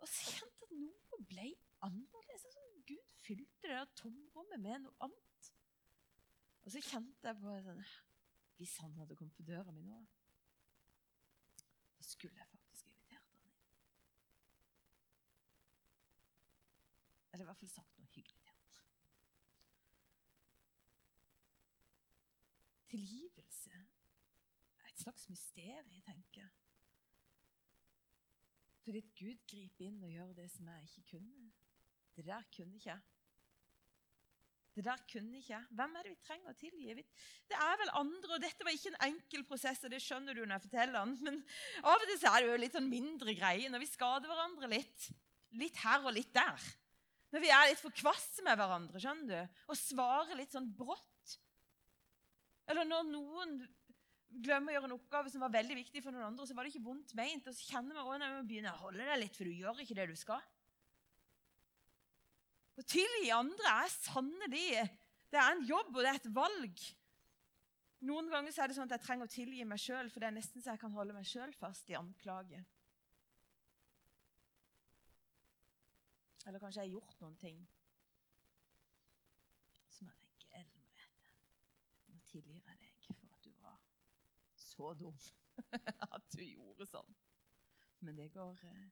Og 0.00 0.08
så 0.08 0.32
kjente 0.32 0.64
jeg 0.64 0.68
at 0.68 0.76
noe 0.80 1.24
ble 1.28 1.48
annerledes. 1.86 2.46
Altså, 2.48 2.62
Gud 2.88 3.12
fylte 3.24 3.68
det 3.68 3.82
tomrommet 4.00 4.62
med 4.62 4.86
noe 4.86 4.96
annet. 5.06 5.50
Og 6.64 6.72
så 6.72 6.80
kjente 6.84 7.28
jeg 7.28 7.40
på 7.40 7.58
sånn 7.66 7.84
Hvis 8.60 8.76
han 8.84 8.96
hadde 9.00 9.16
kommet 9.16 9.36
på 9.36 9.44
døra 9.48 9.72
mi 9.72 9.82
nå, 9.84 9.98
da 11.96 12.04
skulle 12.04 12.36
jeg 12.36 12.48
faktisk 12.48 12.88
invitert 12.88 13.30
han 13.32 13.46
inn. 13.48 13.60
Eller 17.32 17.44
i 17.44 17.48
hvert 17.48 17.62
fall 17.62 17.72
sagt 17.72 18.00
noe 18.00 18.12
hyggelig 18.12 18.40
til 18.44 18.56
han. 18.56 18.88
Tilgivelse 22.90 23.76
er 24.80 24.88
et 24.90 25.04
slags 25.04 25.28
mysterium, 25.32 26.02
tenker 26.08 26.44
jeg. 26.44 26.69
Fordi 28.84 29.00
Gud 29.16 29.40
griper 29.50 29.86
inn 29.86 30.02
og 30.04 30.12
gjør 30.12 30.34
det 30.38 30.48
som 30.52 30.68
jeg 30.72 30.88
ikke 30.88 31.16
kunne. 31.16 31.48
Det 32.16 32.26
der 32.26 32.46
kunne 32.54 32.78
ikke 32.78 32.90
jeg. 32.90 33.00
Det 34.74 34.84
der 34.86 35.00
kunne 35.12 35.36
ikke 35.36 35.52
jeg. 35.52 35.64
Hvem 35.76 35.96
er 35.96 36.06
det 36.06 36.12
vi 36.12 36.20
trenger 36.24 36.52
å 36.52 36.58
tilgi? 36.58 37.04
Det 37.50 37.58
er 37.58 37.78
vel 37.80 37.90
andre, 38.00 38.36
og 38.36 38.42
Dette 38.42 38.66
var 38.66 38.76
ikke 38.76 38.92
en 38.92 39.00
enkel 39.10 39.42
prosess, 39.48 39.82
og 39.84 39.92
det 39.92 40.00
skjønner 40.04 40.36
du 40.36 40.44
når 40.44 40.56
jeg 40.56 40.66
forteller 40.68 40.96
den. 40.96 41.16
Men 41.26 41.40
av 41.82 41.96
og 41.96 42.06
til 42.06 42.28
er 42.30 42.36
det 42.38 42.50
jo 42.50 42.60
litt 42.62 42.76
sånn 42.78 42.92
mindre 42.92 43.34
greie 43.36 43.72
når 43.72 43.82
vi 43.82 43.90
skader 43.90 44.30
hverandre 44.30 44.70
litt. 44.70 45.10
Litt 45.60 45.82
her 45.82 46.06
og 46.06 46.14
litt 46.14 46.30
der. 46.36 46.70
Når 47.34 47.44
vi 47.44 47.50
er 47.54 47.68
litt 47.70 47.82
for 47.82 47.94
kvasse 47.94 48.44
med 48.46 48.58
hverandre 48.58 49.02
skjønner 49.02 49.30
du, 49.50 49.60
og 49.70 49.78
svarer 49.78 50.38
litt 50.38 50.54
sånn 50.54 50.70
brått. 50.78 51.36
Eller 52.70 52.86
når 52.86 53.06
noen 53.10 53.60
glemmer 54.30 54.72
å 54.72 54.76
gjøre 54.76 54.88
en 54.90 54.96
oppgave 54.96 55.32
som 55.32 55.42
var 55.44 55.52
veldig 55.54 55.76
viktig 55.80 56.02
for 56.04 56.14
noen 56.14 56.28
andre, 56.30 56.46
så 56.46 56.54
var 56.56 56.66
det 56.66 56.72
ikke 56.74 56.86
vondt 56.86 57.14
meint. 57.18 57.48
Og 57.50 57.56
så 57.56 57.74
kjenner 57.74 57.96
vi 57.96 58.04
at 58.14 58.24
jeg 58.24 58.46
begynner 58.48 58.78
å 58.78 58.86
holde 58.86 59.10
deg 59.10 59.20
litt, 59.24 59.36
for 59.36 59.50
du 59.50 59.58
gjør 59.58 59.82
ikke 59.82 59.98
det 59.98 60.08
du 60.12 60.16
skal. 60.18 60.42
Å 62.80 62.86
tilgi 62.88 63.28
andre 63.34 63.76
er 63.82 63.92
sannelig 63.92 64.88
det 65.30 65.38
er 65.38 65.52
en 65.52 65.62
jobb, 65.66 65.92
og 65.94 66.02
det 66.02 66.10
er 66.10 66.18
et 66.18 66.32
valg. 66.34 66.82
Noen 68.08 68.30
ganger 68.32 68.56
er 68.56 68.70
det 68.70 68.76
sånn 68.76 68.88
at 68.88 68.96
jeg 68.96 69.04
trenger 69.04 69.28
å 69.28 69.30
tilgi 69.30 69.66
meg 69.68 69.80
sjøl, 69.82 70.08
for 70.10 70.22
det 70.22 70.30
er 70.30 70.36
nesten 70.38 70.62
så 70.62 70.72
jeg 70.72 70.82
kan 70.82 70.94
holde 70.96 71.14
meg 71.14 71.28
sjøl 71.28 71.52
fast 71.58 71.90
i 71.92 71.98
anklage. 71.98 72.62
Eller 76.48 76.62
kanskje 76.62 76.80
jeg 76.80 76.88
har 76.88 76.96
gjort 76.96 77.20
noen 77.20 77.36
ting 77.38 77.58
som 79.92 80.08
jeg 80.08 80.16
tenker 80.24 80.56
Elmrete, 80.62 81.06
nå 82.08 82.22
tilgir 82.32 82.56
jeg 82.56 82.80
deg 82.80 83.10
for 83.12 83.36
at 83.36 83.44
du 83.44 83.52
var 83.60 83.76
så 84.70 84.92
dum 84.98 85.16
at 86.16 86.30
du 86.34 86.42
gjorde 86.44 86.86
sånn. 86.88 87.16
Men 88.00 88.16
det 88.16 88.30
går 88.32 88.64
eh, 88.64 88.90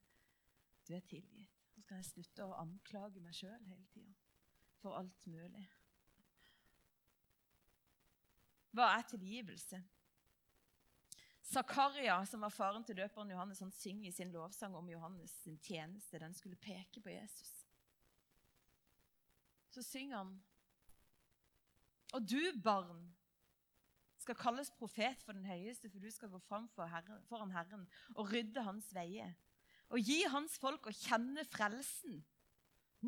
Du 0.88 0.95
er 0.97 1.05
tilgitt. 1.09 1.55
Så 1.73 1.83
skal 1.85 2.01
jeg 2.01 2.11
slutte 2.11 2.47
å 2.47 2.57
anklage 2.59 3.21
meg 3.23 3.37
sjøl 3.37 3.61
hele 3.69 3.87
tida 3.93 4.14
for 4.79 4.99
alt 4.99 5.27
mulig. 5.31 5.64
Hva 8.75 8.93
er 8.97 9.07
tilgivelse? 9.11 9.81
Zakaria, 11.49 12.19
som 12.29 12.45
var 12.45 12.53
faren 12.53 12.85
til 12.85 12.99
døperen 12.99 13.31
Johannes, 13.33 13.62
han 13.64 13.73
synger 13.73 14.11
i 14.11 14.12
sin 14.12 14.33
lovsang 14.35 14.75
om 14.77 14.91
Johannes 14.91 15.33
sin 15.43 15.57
tjeneste. 15.64 16.21
Den 16.21 16.35
skulle 16.37 16.61
peke 16.61 17.01
på 17.01 17.11
Jesus. 17.14 17.55
Så 19.73 19.83
synger 19.83 20.17
han 20.17 20.37
Og 22.12 22.25
du, 22.25 22.41
barn, 22.64 23.03
skal 24.29 24.38
kalles 24.38 24.71
profet 24.77 25.25
for 25.25 25.37
den 25.37 25.49
høyeste, 25.49 25.91
for 25.91 26.05
du 26.05 26.11
skal 26.12 26.33
gå 26.33 26.41
fram 26.45 26.69
for 26.77 26.88
herren, 26.93 27.25
foran 27.31 27.55
Herren 27.55 27.87
og 28.14 28.29
rydde 28.33 28.64
hans 28.67 28.93
veier. 28.95 29.33
Og 29.88 30.05
gi 30.05 30.21
hans 30.29 30.59
folk 30.61 30.87
å 30.87 30.95
kjenne 30.95 31.47
frelsen 31.49 32.21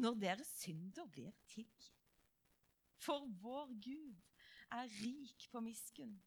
når 0.01 0.17
deres 0.23 0.51
synder 0.63 1.07
blir 1.13 1.31
tilgitt. 1.53 1.93
For 3.01 3.29
vår 3.43 3.71
Gud 3.85 4.19
er 4.73 4.89
rik 5.01 5.47
på 5.53 5.63
miskunn 5.65 6.19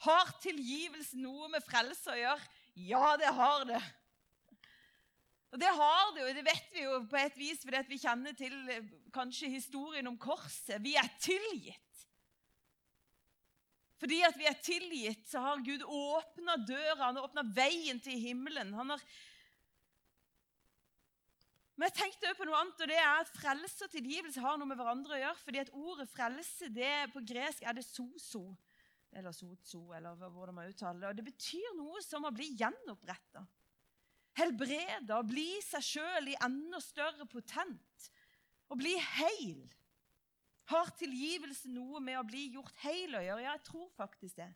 har 0.00 0.30
tilgivelse 0.40 1.18
noe 1.20 1.50
med 1.52 1.64
frelse 1.64 2.12
å 2.12 2.18
gjøre? 2.18 2.52
Ja, 2.88 3.16
det 3.20 3.32
har 3.36 3.66
det. 3.68 3.80
Og 5.50 5.58
Det 5.60 5.70
har 5.76 6.12
det 6.14 6.22
jo, 6.22 6.32
det 6.36 6.44
vet 6.46 6.68
vi 6.72 6.84
jo 6.84 6.98
på 7.10 7.18
et 7.18 7.36
vis 7.36 7.64
fordi 7.66 7.82
vi 7.90 7.98
kjenner 7.98 8.36
til 8.38 8.54
eh, 8.70 8.86
kanskje 9.12 9.50
historien 9.50 10.06
om 10.06 10.18
korset. 10.18 10.78
Vi 10.80 10.94
er 10.96 11.08
tilgitt. 11.20 11.89
Fordi 14.00 14.22
at 14.24 14.38
vi 14.38 14.46
er 14.48 14.62
tilgitt, 14.64 15.26
så 15.28 15.42
har 15.44 15.64
Gud 15.64 15.84
åpna 15.84 16.56
døra, 16.64 17.02
han 17.06 17.18
har 17.18 17.26
åpna 17.26 17.44
veien 17.56 18.00
til 18.00 18.16
himmelen. 18.20 18.72
Han 18.76 18.94
har 18.94 19.04
men 21.80 21.88
jeg 21.88 21.96
tenkte 21.96 22.28
også 22.28 22.36
på 22.36 22.44
noe 22.44 22.58
annet, 22.60 22.80
og 22.84 22.90
det 22.90 22.96
er 23.00 23.18
at 23.22 23.30
frelse 23.32 23.86
og 23.86 23.92
tilgivelse 23.94 24.42
har 24.44 24.58
noe 24.60 24.68
med 24.68 24.76
hverandre 24.76 25.14
å 25.16 25.20
gjøre. 25.22 25.40
fordi 25.40 25.60
at 25.62 25.70
Ordet 25.72 26.04
frelse 26.12 26.68
det 26.76 26.90
på 27.14 27.22
gresk 27.24 27.64
er 27.64 27.78
det 27.78 27.86
soso 27.86 28.42
eller 29.16 29.32
sozo, 29.32 29.80
eller 29.96 30.28
hvordan 30.28 30.54
man 30.54 30.68
uttaler 30.68 31.00
det. 31.00 31.08
Og 31.08 31.16
det 31.16 31.26
betyr 31.30 31.72
noe 31.78 32.02
som 32.04 32.26
å 32.28 32.34
bli 32.34 32.50
gjenoppretta. 32.60 33.42
Helbreda, 34.38 35.22
bli 35.26 35.48
seg 35.64 35.84
sjøl 35.84 36.30
i 36.30 36.38
enda 36.44 36.78
større 36.84 37.26
potent. 37.30 38.10
Å 38.70 38.78
bli 38.78 38.94
heil. 39.16 39.64
Har 40.70 40.90
tilgivelse 40.98 41.70
noe 41.72 41.98
med 42.04 42.18
å 42.20 42.26
bli 42.26 42.44
gjort 42.54 42.76
heil 42.84 43.16
å 43.18 43.22
gjøre? 43.24 43.42
Ja, 43.42 43.54
jeg 43.56 43.64
tror 43.66 43.88
faktisk 43.96 44.38
det. 44.38 44.50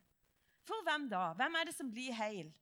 For 0.65 0.85
hvem 0.87 1.09
da? 1.11 1.27
Hvem 1.37 1.57
er 1.59 1.67
det 1.67 1.75
som 1.75 1.89
blir 1.91 2.15
heil? 2.15 2.53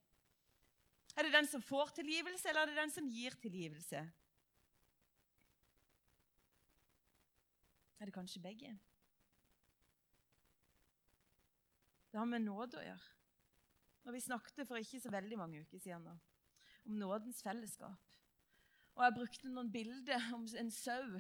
Er 1.14 1.28
det 1.28 1.36
den 1.36 1.48
som 1.48 1.62
får 1.62 1.94
tilgivelse, 2.00 2.50
eller 2.50 2.64
er 2.64 2.72
det 2.72 2.82
den 2.82 2.94
som 2.96 3.10
gir 3.10 3.36
tilgivelse? 3.42 4.02
Er 8.00 8.10
det 8.10 8.16
kanskje 8.16 8.42
begge? 8.44 8.74
Det 12.10 12.20
har 12.20 12.28
med 12.30 12.44
nåde 12.44 12.82
å 12.82 12.88
gjøre. 12.88 13.12
Når 14.04 14.18
vi 14.18 14.24
snakket 14.26 14.68
for 14.68 14.82
ikke 14.82 15.00
så 15.00 15.14
veldig 15.14 15.38
mange 15.40 15.62
uker 15.64 15.80
siden 15.80 16.10
da, 16.10 16.18
om 16.84 16.98
nådens 17.00 17.40
fellesskap. 17.46 18.02
Og 18.98 19.06
jeg 19.06 19.16
brukte 19.16 19.54
noen 19.54 19.72
bilder 19.74 20.28
om 20.36 20.44
en 20.60 20.74
sau 20.74 21.16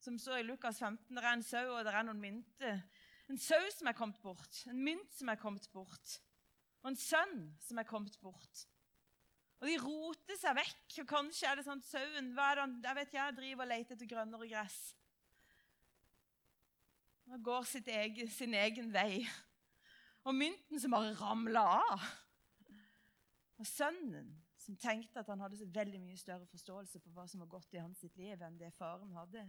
som 0.00 0.18
står 0.18 0.40
i 0.40 0.48
Lukas 0.48 0.80
15. 0.80 1.16
Det 1.16 1.24
er 1.24 1.32
en 1.32 1.44
sau, 1.44 1.66
og 1.76 1.84
det 1.84 1.94
er 1.94 2.06
noen 2.08 2.20
mynter. 2.20 2.82
En 3.30 3.38
sau 3.38 3.60
som 3.74 3.90
er 3.90 3.96
kommet 3.96 4.20
bort, 4.22 4.64
en 4.66 4.82
mynt 4.84 5.12
som 5.14 5.28
er 5.28 5.38
kommet 5.38 5.68
bort, 5.72 6.16
og 6.82 6.90
en 6.90 6.98
sønn 6.98 7.50
som 7.62 7.78
er 7.78 7.88
kommet 7.88 8.16
bort. 8.22 8.64
Og 9.60 9.68
De 9.68 9.76
roter 9.82 10.38
seg 10.40 10.56
vekk. 10.56 10.86
og 11.02 11.08
Kanskje 11.10 11.50
er 11.50 11.58
det 11.58 11.66
sånn 11.66 11.82
sauen 11.84 12.32
hva 12.36 12.48
er 12.54 12.62
det, 12.62 12.88
jeg 12.88 12.96
vet 12.96 13.14
jeg, 13.18 13.36
driver 13.36 13.66
og 13.66 13.70
leter 13.74 13.96
etter 13.96 14.08
grønnere 14.08 14.48
gress. 14.48 14.78
Og 17.30 17.44
går 17.44 17.68
egen, 17.92 18.30
sin 18.32 18.56
egen 18.56 18.88
vei. 18.92 19.20
Og 20.24 20.34
mynten 20.34 20.80
som 20.80 20.96
bare 20.96 21.12
ramla 21.20 21.62
av. 21.76 22.06
Og 23.60 23.68
sønnen 23.68 24.32
som 24.60 24.76
tenkte 24.80 25.20
at 25.20 25.28
han 25.28 25.40
hadde 25.44 25.60
så 25.60 25.68
veldig 25.68 26.00
mye 26.00 26.18
større 26.18 26.48
forståelse 26.48 27.00
for 27.00 27.12
hva 27.14 27.26
som 27.28 27.44
var 27.44 27.52
godt 27.52 27.76
i 27.76 27.84
hans 27.84 28.02
liv, 28.16 28.40
enn 28.40 28.58
det 28.58 28.72
faren 28.76 29.12
hadde. 29.16 29.44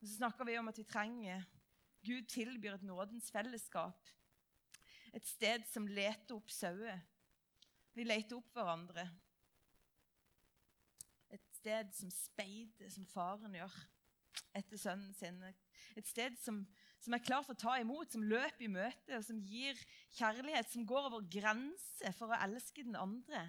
Og 0.00 0.06
Så 0.06 0.14
snakker 0.16 0.44
vi 0.44 0.58
om 0.58 0.68
at 0.68 0.78
vi 0.78 0.86
trenger 0.86 1.44
Gud 2.04 2.28
tilbyr 2.30 2.74
et 2.74 2.82
nådens 2.86 3.30
fellesskap. 3.30 4.08
Et 5.14 5.26
sted 5.26 5.64
som 5.72 5.86
leter 5.86 6.36
opp 6.36 6.50
sauer. 6.50 7.00
Vi 7.94 8.04
leter 8.04 8.36
opp 8.36 8.52
hverandre. 8.54 9.08
Et 11.34 11.54
sted 11.56 11.90
som 11.96 12.10
speider, 12.14 12.90
som 12.90 13.06
faren 13.06 13.56
gjør 13.58 13.74
etter 14.54 14.78
sønnen 14.78 15.14
sin. 15.16 15.42
Et 15.96 16.06
sted 16.06 16.38
som 16.38 16.62
som 17.04 17.14
er 17.14 17.22
klar 17.22 17.44
for 17.46 17.54
å 17.54 17.60
ta 17.60 17.76
imot, 17.80 18.10
som 18.10 18.24
løper 18.26 18.66
i 18.66 18.70
møte, 18.72 19.16
og 19.16 19.24
som 19.24 19.38
gir 19.46 19.78
kjærlighet, 20.18 20.70
som 20.72 20.86
går 20.88 21.08
over 21.10 21.26
grenser 21.30 22.14
for 22.18 22.32
å 22.32 22.40
elske 22.48 22.84
den 22.84 22.98
andre. 22.98 23.44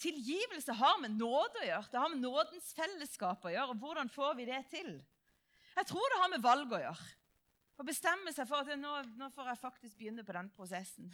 Tilgivelse 0.00 0.76
har 0.76 1.00
med 1.02 1.16
nåde 1.16 1.62
å 1.62 1.66
gjøre. 1.66 1.88
Det 1.92 2.00
har 2.00 2.12
med 2.12 2.22
nådens 2.24 2.68
fellesskap 2.76 3.44
å 3.44 3.52
gjøre. 3.52 3.74
og 3.74 3.82
Hvordan 3.82 4.12
får 4.12 4.36
vi 4.38 4.46
det 4.48 4.60
til? 4.72 4.92
Jeg 5.76 5.88
tror 5.88 6.12
det 6.12 6.20
har 6.20 6.30
med 6.32 6.44
valg 6.44 6.72
å 6.76 6.82
gjøre. 6.82 7.08
Å 7.80 7.86
bestemme 7.86 8.32
seg 8.36 8.48
for 8.48 8.60
at 8.60 8.76
nå, 8.76 8.92
nå 9.16 9.30
får 9.32 9.52
jeg 9.52 9.62
faktisk 9.62 9.96
begynne 9.96 10.24
på 10.26 10.36
den 10.36 10.50
prosessen. 10.52 11.08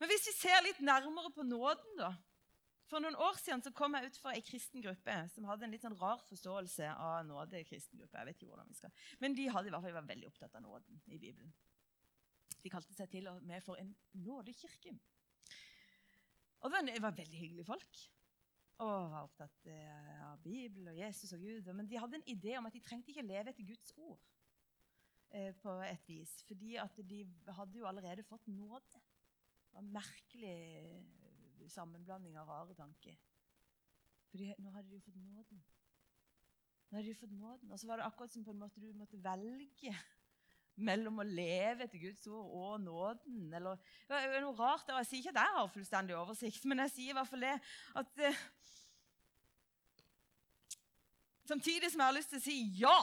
Men 0.00 0.10
hvis 0.10 0.26
vi 0.28 0.34
ser 0.36 0.64
litt 0.66 0.82
nærmere 0.84 1.30
på 1.32 1.46
nåden, 1.46 1.98
da 2.00 2.12
for 2.90 3.02
noen 3.02 3.16
år 3.16 3.38
siden 3.40 3.62
så 3.64 3.72
kom 3.74 3.96
jeg 3.96 4.10
ut 4.10 4.18
fra 4.20 4.34
ei 4.36 4.42
kristen 4.44 4.82
gruppe 4.84 5.14
som 5.32 5.46
hadde 5.48 5.64
en 5.66 5.72
litt 5.72 5.82
sånn 5.82 5.96
rar 5.98 6.20
forståelse 6.28 6.90
av 6.92 7.24
nåde. 7.26 7.64
kristen 7.66 7.98
gruppe. 7.98 8.18
Jeg 8.20 8.28
vet 8.28 8.38
ikke 8.38 8.50
hvordan 8.50 8.68
vi 8.70 8.76
skal. 8.78 8.92
Men 9.22 9.34
de 9.34 9.46
hadde 9.50 9.70
i 9.70 9.72
hvert 9.74 9.86
fall 9.86 9.96
vært 9.96 10.10
veldig 10.12 10.28
opptatt 10.28 10.58
av 10.58 10.62
nåden 10.62 11.00
i 11.08 11.18
Bibelen. 11.18 11.54
De 12.62 12.72
kalte 12.72 12.94
seg 12.96 13.10
til 13.12 13.26
og 13.32 13.40
med 13.44 13.64
for 13.64 13.80
en 13.80 13.90
nådekirke. 14.24 14.92
Og 16.64 16.72
det 16.72 17.00
var 17.02 17.16
veldig 17.16 17.40
hyggelige 17.40 17.68
folk. 17.68 18.04
Og 18.82 19.10
var 19.12 19.22
opptatt 19.22 19.66
eh, 19.70 20.22
av 20.26 20.40
Bibelen 20.42 20.88
og 20.90 20.96
Jesus 20.98 21.32
og 21.36 21.44
Gud. 21.44 21.68
Men 21.74 21.86
de 21.86 21.98
hadde 22.00 22.18
en 22.18 22.30
idé 22.30 22.56
om 22.58 22.66
at 22.66 22.74
de 22.74 22.82
trengte 22.82 23.12
ikke 23.12 23.26
leve 23.26 23.52
etter 23.52 23.66
Guds 23.68 23.92
ord. 23.96 24.22
Eh, 25.34 25.52
på 25.62 25.76
et 25.82 26.08
vis, 26.08 26.32
fordi 26.46 26.74
at 26.78 26.98
de 27.10 27.24
hadde 27.56 27.78
jo 27.78 27.86
allerede 27.86 28.22
fått 28.26 28.46
nåde. 28.46 29.00
Det 29.66 29.78
var 29.78 29.86
merkelig 29.96 31.70
sammenblanding 31.70 32.36
av 32.38 32.48
rare 32.48 32.74
tanker. 32.78 33.16
Fordi 34.30 34.52
nå 34.58 34.70
hadde 34.74 34.90
de 34.90 34.98
jo 34.98 35.06
fått 35.06 35.18
nåden. 35.18 35.62
Nå 36.90 36.98
hadde 36.98 37.08
de 37.08 37.18
fått 37.18 37.34
nåden. 37.34 37.72
Og 37.72 37.80
så 37.80 37.86
var 37.86 37.98
det 37.98 38.06
akkurat 38.06 38.30
som 38.30 38.44
på 38.44 38.54
en 38.54 38.62
måte 38.62 38.82
du 38.82 38.92
måtte 38.94 39.22
velge 39.22 39.94
mellom 40.76 41.20
å 41.22 41.26
leve 41.26 41.86
etter 41.86 42.02
Guds 42.02 42.26
ord 42.26 42.54
og 42.58 42.80
nåden. 42.82 43.52
Eller, 43.54 43.78
er 44.10 44.40
noe 44.42 44.56
rart. 44.58 44.88
Jeg 44.90 45.08
sier 45.10 45.22
ikke 45.22 45.34
at 45.34 45.42
jeg 45.42 45.58
har 45.58 45.70
fullstendig 45.74 46.16
oversikt, 46.18 46.66
men 46.70 46.82
jeg 46.84 46.94
sier 46.94 47.12
i 47.14 47.18
hvert 47.18 47.30
fall 47.30 47.46
det 47.46 47.54
at 48.02 48.26
eh, 48.30 48.44
Samtidig 51.44 51.90
som 51.92 52.00
jeg 52.00 52.08
har 52.08 52.16
lyst 52.16 52.30
til 52.32 52.40
å 52.40 52.44
si 52.46 52.54
ja. 52.80 52.98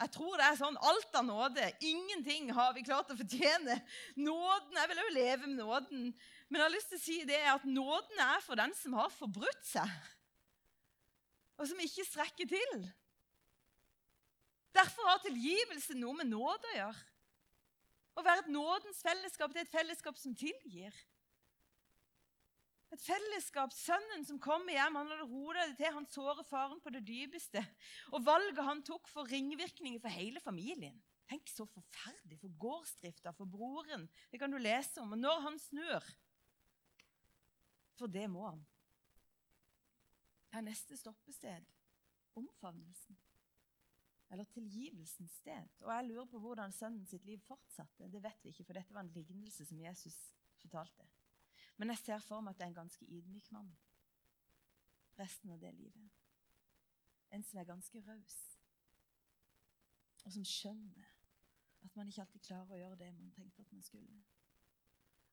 Jeg 0.00 0.12
tror 0.12 0.34
det 0.36 0.44
er 0.46 0.56
sånn. 0.56 0.76
Alt 0.84 1.16
av 1.16 1.24
nåde. 1.24 1.64
Ingenting 1.84 2.50
har 2.56 2.74
vi 2.76 2.84
klart 2.84 3.08
å 3.12 3.16
fortjene. 3.16 3.78
Nåden, 4.20 4.76
Jeg 4.76 4.90
vil 4.90 5.00
jo 5.00 5.14
leve 5.16 5.46
med 5.46 5.58
nåden. 5.62 6.10
Men 6.48 6.60
jeg 6.60 6.66
har 6.66 6.74
lyst 6.74 6.92
til 6.92 7.00
å 7.00 7.04
si 7.04 7.18
det 7.28 7.40
at 7.52 7.64
nåden 7.64 8.22
er 8.24 8.40
for 8.44 8.60
den 8.60 8.72
som 8.76 8.96
har 8.98 9.12
forbrutt 9.14 9.64
seg, 9.64 9.92
og 11.60 11.68
som 11.70 11.82
ikke 11.84 12.06
strekker 12.08 12.48
til. 12.50 12.72
Derfor 14.74 15.08
har 15.08 15.22
tilgivelse 15.24 15.96
noe 15.98 16.16
med 16.20 16.30
nåde 16.30 16.68
å 16.70 16.76
gjøre. 16.76 17.06
Å 18.18 18.24
være 18.26 18.44
et 18.44 18.52
nådens 18.52 19.00
fellesskap 19.04 19.52
det 19.54 19.62
er 19.62 19.68
et 19.68 19.72
fellesskap 19.72 20.18
som 20.18 20.34
tilgir. 20.36 20.94
Et 22.90 23.02
fellesskap, 23.02 23.70
Sønnen 23.74 24.24
som 24.26 24.40
kommer 24.42 24.74
hjem, 24.74 24.96
han 24.98 25.12
hadde 25.12 25.28
roda 25.30 25.66
det 25.70 25.76
til. 25.78 25.92
Han 25.94 26.08
sårer 26.10 26.46
faren 26.46 26.80
på 26.82 26.90
det 26.90 27.04
dypeste. 27.06 27.62
Og 28.10 28.24
valget 28.26 28.64
han 28.66 28.82
tok, 28.86 29.06
får 29.12 29.30
ringvirkninger 29.30 30.02
for 30.02 30.10
hele 30.10 30.42
familien. 30.42 30.98
Tenk 31.30 31.46
så 31.46 31.62
forferdelig 31.70 32.40
for 32.40 32.56
gårdsdrifta, 32.58 33.30
for 33.38 33.46
broren. 33.46 34.08
Det 34.32 34.40
kan 34.42 34.50
du 34.50 34.58
lese 34.58 34.98
om. 35.02 35.14
Og 35.14 35.22
når 35.22 35.46
han 35.46 35.62
snur 35.62 36.10
For 38.00 38.08
det 38.08 38.24
må 38.32 38.46
han. 38.48 38.62
Det 40.50 40.58
er 40.58 40.64
neste 40.66 40.96
stoppested 40.96 41.66
omfavnelsen. 42.34 43.18
Eller 44.30 44.44
tilgivelsens 44.44 45.32
sted. 45.42 45.68
Og 45.80 45.92
jeg 45.94 46.06
lurer 46.06 46.26
på 46.30 46.38
hvordan 46.38 46.72
sønnen 46.72 47.06
sitt 47.06 47.24
liv 47.26 47.38
fortsatte. 47.42 48.08
Det 48.08 48.22
vet 48.22 48.44
vi 48.44 48.52
ikke, 48.52 48.64
for 48.64 48.78
dette 48.78 48.94
var 48.94 49.02
en 49.04 49.14
lignelse 49.14 49.66
som 49.66 49.80
Jesus 49.80 50.16
fortalte. 50.62 51.06
Men 51.76 51.90
jeg 51.90 51.98
ser 51.98 52.22
for 52.22 52.40
meg 52.40 52.54
at 52.54 52.60
det 52.60 52.64
er 52.64 52.74
en 52.74 52.82
ganske 52.82 53.06
ydmyk 53.06 53.50
mann 53.52 53.72
resten 55.20 55.50
av 55.50 55.58
det 55.60 55.72
livet. 55.72 56.10
En 57.30 57.42
som 57.42 57.60
er 57.60 57.68
ganske 57.68 58.02
raus, 58.06 58.36
og 60.24 60.32
som 60.32 60.44
skjønner 60.44 61.10
at 61.84 61.96
man 61.96 62.08
ikke 62.08 62.24
alltid 62.24 62.44
klarer 62.44 62.74
å 62.74 62.80
gjøre 62.80 63.00
det 63.00 63.10
man 63.16 63.32
tenkte 63.32 63.64
at 63.64 63.72
man 63.72 63.84
skulle. 63.84 64.22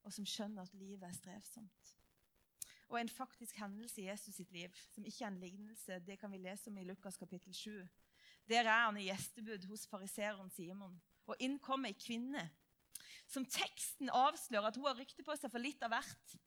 Og 0.04 0.14
som 0.16 0.28
skjønner 0.28 0.64
at 0.64 0.76
livet 0.80 1.04
er 1.04 1.16
strevsomt. 1.16 1.94
Og 2.88 3.00
en 3.02 3.10
faktisk 3.12 3.58
hendelse 3.60 4.02
i 4.02 4.08
Jesus 4.08 4.36
sitt 4.36 4.52
liv, 4.52 4.76
som 4.92 5.06
ikke 5.06 5.26
er 5.26 5.34
en 5.34 5.40
lignelse, 5.42 6.00
det 6.08 6.20
kan 6.20 6.32
vi 6.32 6.40
lese 6.40 6.72
om 6.72 6.78
i 6.78 6.86
Lukas 6.88 7.18
kapittel 7.20 7.54
7. 7.54 7.88
Der 8.48 8.64
er 8.64 8.86
han 8.86 8.98
i 9.00 9.08
gjestebud 9.10 9.68
hos 9.70 9.86
fariseeren 9.92 10.50
Simon. 10.56 10.96
Og 11.28 11.36
inn 11.44 11.58
kommer 11.60 11.92
ei 11.92 12.00
kvinne 12.00 12.46
som 13.28 13.44
teksten 13.44 14.08
avslører 14.14 14.70
at 14.70 14.78
hun 14.80 14.88
har 14.88 14.96
rykte 14.96 15.24
på 15.26 15.36
seg 15.36 15.52
for 15.52 15.60
litt 15.60 15.82
av 15.84 15.92
hvert. 15.92 16.38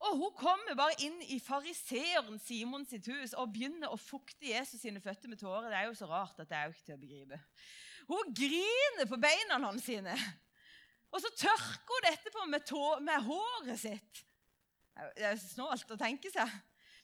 Og 0.00 0.16
Hun 0.16 0.32
kommer 0.36 0.76
bare 0.76 0.96
inn 1.04 1.18
i 1.28 1.36
fariseeren 1.44 2.38
Simon 2.40 2.86
sitt 2.88 3.08
hus 3.12 3.34
og 3.36 3.52
begynner 3.52 3.92
å 3.92 4.00
fukte 4.00 4.48
Jesus 4.48 4.80
sine 4.80 5.00
føtter 5.04 5.28
med 5.28 5.40
tårer. 5.40 5.68
Det 5.68 5.76
er 5.76 5.88
jo 5.90 5.98
så 5.98 6.08
rart 6.08 6.40
at 6.40 6.48
det 6.48 6.56
er 6.56 6.68
jo 6.68 6.76
ikke 6.76 6.86
til 6.86 6.96
å 6.96 7.02
begripe. 7.02 7.40
Hun 8.08 8.32
griner 8.36 9.08
på 9.10 9.20
beina 9.20 9.60
hans 9.60 9.84
sine. 9.84 10.14
Og 11.12 11.20
så 11.20 11.30
tørker 11.36 11.92
hun 11.92 12.06
dette 12.06 12.32
på 12.32 12.46
med, 12.48 12.72
med 13.04 13.28
håret 13.28 13.80
sitt. 13.82 14.22
Det 15.16 15.26
er 15.26 15.34
jo 15.36 15.42
snålt 15.42 15.92
å 15.92 16.00
tenke 16.00 16.32
seg. 16.32 16.48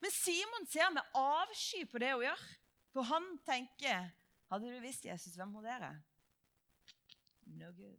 Men 0.01 0.13
Simon 0.13 0.69
ser 0.69 0.89
med 0.95 1.17
avsky 1.17 1.85
på 1.91 2.01
det 2.01 2.15
hun 2.15 2.25
gjør. 2.25 2.47
For 2.97 3.05
han 3.05 3.35
tenker 3.45 4.07
Hadde 4.49 4.71
du 4.71 4.81
visst, 4.81 5.05
Jesus, 5.05 5.35
hvem 5.35 5.51
hun 5.53 5.67
er? 5.67 5.83
No 7.59 7.73
good. 7.75 7.99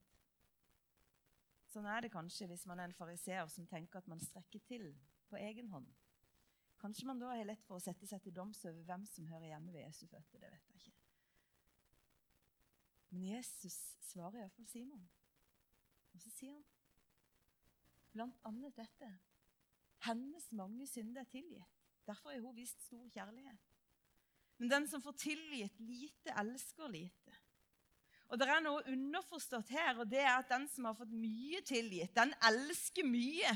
Sånn 1.68 1.86
er 1.92 2.06
det 2.06 2.10
kanskje 2.14 2.48
hvis 2.48 2.64
man 2.66 2.80
er 2.80 2.88
en 2.88 2.96
fariseer 2.96 3.50
som 3.52 3.68
tenker 3.68 4.00
at 4.00 4.08
man 4.08 4.24
strekker 4.24 4.64
til 4.66 4.88
på 5.28 5.38
egen 5.42 5.68
hånd. 5.74 5.90
Kanskje 6.80 7.06
man 7.10 7.20
da 7.20 7.34
har 7.34 7.46
lett 7.46 7.68
for 7.68 7.78
å 7.78 7.84
sette 7.84 8.08
seg 8.08 8.24
til 8.24 8.34
doms 8.34 8.64
over 8.64 8.80
hvem 8.88 9.04
som 9.12 9.28
hører 9.28 9.52
hjemme 9.52 9.76
ved 9.76 9.84
Jesu 9.84 10.08
føtter. 10.08 10.40
Det 10.40 10.54
vet 10.56 10.72
jeg 10.72 10.80
ikke. 10.80 10.96
Men 13.12 13.28
Jesus 13.28 13.78
svarer 14.08 14.46
iallfall 14.46 14.72
Simon. 14.72 15.04
Og 16.16 16.24
så 16.24 16.32
sier 16.40 16.56
han 16.56 16.68
blant 18.16 18.46
annet 18.50 18.80
dette. 18.80 19.14
Hennes 20.08 20.48
mange 20.56 20.88
synder 20.90 21.28
er 21.28 21.34
tilgitt. 21.36 21.82
Derfor 22.08 22.32
har 22.32 22.42
hun 22.48 22.56
vist 22.56 22.88
stor 22.88 23.04
kjærlighet. 23.12 23.67
Men 24.58 24.72
den 24.72 24.88
som 24.90 25.02
får 25.02 25.18
tilgitt 25.22 25.80
lite, 25.80 26.34
elsker 26.34 26.90
lite. 26.90 27.36
Og 28.28 28.40
det 28.40 28.48
er 28.52 28.64
noe 28.64 28.84
underforstått 28.92 29.70
her, 29.72 30.02
og 30.02 30.10
det 30.12 30.20
er 30.20 30.34
at 30.34 30.50
den 30.52 30.66
som 30.72 30.90
har 30.90 30.98
fått 30.98 31.14
mye 31.16 31.62
tilgitt, 31.66 32.16
den 32.18 32.34
elsker 32.50 33.08
mye. 33.08 33.54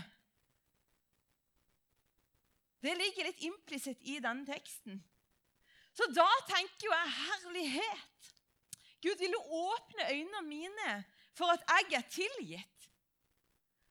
Det 2.81 2.93
ligger 2.97 3.27
litt 3.27 3.41
implisitt 3.45 4.05
i 4.09 4.19
denne 4.23 4.47
teksten. 4.47 5.01
Så 5.91 6.07
da 6.15 6.27
tenker 6.47 6.87
jo 6.87 6.93
jeg 6.95 7.15
herlighet. 7.17 8.29
Gud, 9.01 9.17
vil 9.19 9.33
du 9.33 9.39
åpne 9.41 10.07
øynene 10.13 10.41
mine 10.47 10.93
for 11.35 11.51
at 11.51 11.65
jeg 11.67 11.97
er 11.99 12.07
tilgitt? 12.13 12.87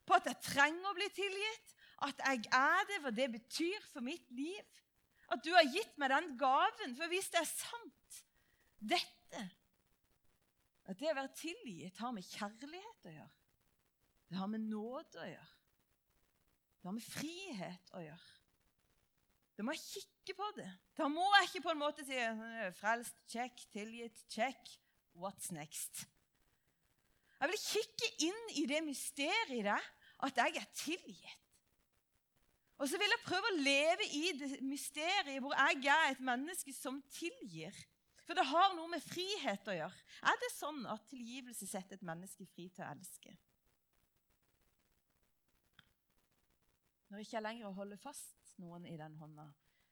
På 0.06 0.16
at 0.16 0.26
jeg 0.30 0.42
trenger 0.46 0.90
å 0.90 0.96
bli 0.96 1.10
tilgitt? 1.14 1.74
At 2.06 2.22
jeg 2.24 2.46
er 2.56 2.86
det, 2.88 3.00
hva 3.02 3.12
det 3.12 3.28
betyr 3.34 3.84
for 3.92 4.06
mitt 4.06 4.30
liv? 4.32 4.64
At 5.30 5.44
du 5.46 5.52
har 5.54 5.66
gitt 5.70 5.96
meg 6.00 6.10
den 6.12 6.32
gaven? 6.40 6.96
For 6.98 7.10
hvis 7.12 7.30
det 7.32 7.42
er 7.42 7.50
sant, 7.50 8.20
dette 8.80 9.46
at 10.90 10.98
det 10.98 11.12
å 11.12 11.14
være 11.20 11.30
tilgitt 11.38 12.00
har 12.02 12.10
med 12.14 12.26
kjærlighet 12.26 13.06
å 13.06 13.14
gjøre. 13.14 13.32
Det 14.30 14.38
har 14.40 14.48
med 14.50 14.66
nåde 14.66 15.22
å 15.22 15.28
gjøre. 15.28 15.50
Det 16.80 16.88
har 16.88 16.96
med 16.96 17.06
frihet 17.06 17.92
å 17.94 18.02
gjøre. 18.02 18.36
Da 19.54 19.66
må 19.66 19.74
jeg 19.76 19.84
kikke 19.84 20.34
på 20.38 20.48
det. 20.56 20.70
Da 20.98 21.06
må 21.12 21.26
jeg 21.36 21.50
ikke 21.50 21.62
på 21.66 21.74
en 21.74 21.82
måte 21.82 22.06
si 22.08 22.18
frelst, 22.78 23.18
check, 23.30 23.62
tilgitt, 23.74 24.22
check. 24.32 24.72
What's 25.20 25.50
next? 25.54 26.06
Jeg 27.40 27.50
vil 27.52 27.62
kikke 27.62 28.10
inn 28.26 28.40
i 28.62 28.66
det 28.70 28.80
mysteriet 28.86 29.90
at 30.26 30.42
jeg 30.42 30.58
er 30.58 30.68
tilgitt. 30.76 31.49
Og 32.80 32.88
så 32.88 32.96
vil 32.96 33.12
jeg 33.12 33.26
prøve 33.26 33.50
å 33.50 33.60
leve 33.60 34.06
i 34.16 34.30
det 34.40 34.48
mysteriet 34.64 35.42
hvor 35.44 35.52
jeg 35.52 35.84
er 35.92 36.14
et 36.14 36.22
menneske 36.24 36.72
som 36.72 37.02
tilgir. 37.12 37.76
For 38.24 38.38
det 38.38 38.46
har 38.48 38.72
noe 38.76 38.88
med 38.88 39.04
frihet 39.04 39.68
å 39.68 39.74
gjøre. 39.74 40.04
Er 40.30 40.40
det 40.40 40.52
sånn 40.54 40.84
at 40.88 41.08
tilgivelse 41.10 41.68
setter 41.68 41.98
et 41.98 42.06
menneske 42.06 42.46
fri 42.48 42.68
til 42.72 42.86
å 42.86 42.92
elske? 42.94 43.34
Når 47.10 47.20
jeg 47.20 47.26
ikke 47.26 47.42
lenger 47.42 47.74
holder 47.74 48.00
fast 48.00 48.54
noen 48.62 48.86
i 48.86 48.96
den 48.96 49.16
hånda, 49.18 49.48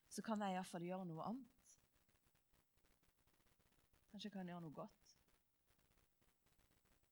så 0.08 0.22
kan 0.24 0.40
jeg 0.44 0.54
iallfall 0.54 0.86
gjøre 0.86 1.08
noe 1.10 1.26
annet. 1.32 1.64
Kanskje 4.08 4.30
jeg 4.30 4.36
kan 4.38 4.48
gjøre 4.48 4.64
noe 4.64 4.76
godt. 4.78 5.16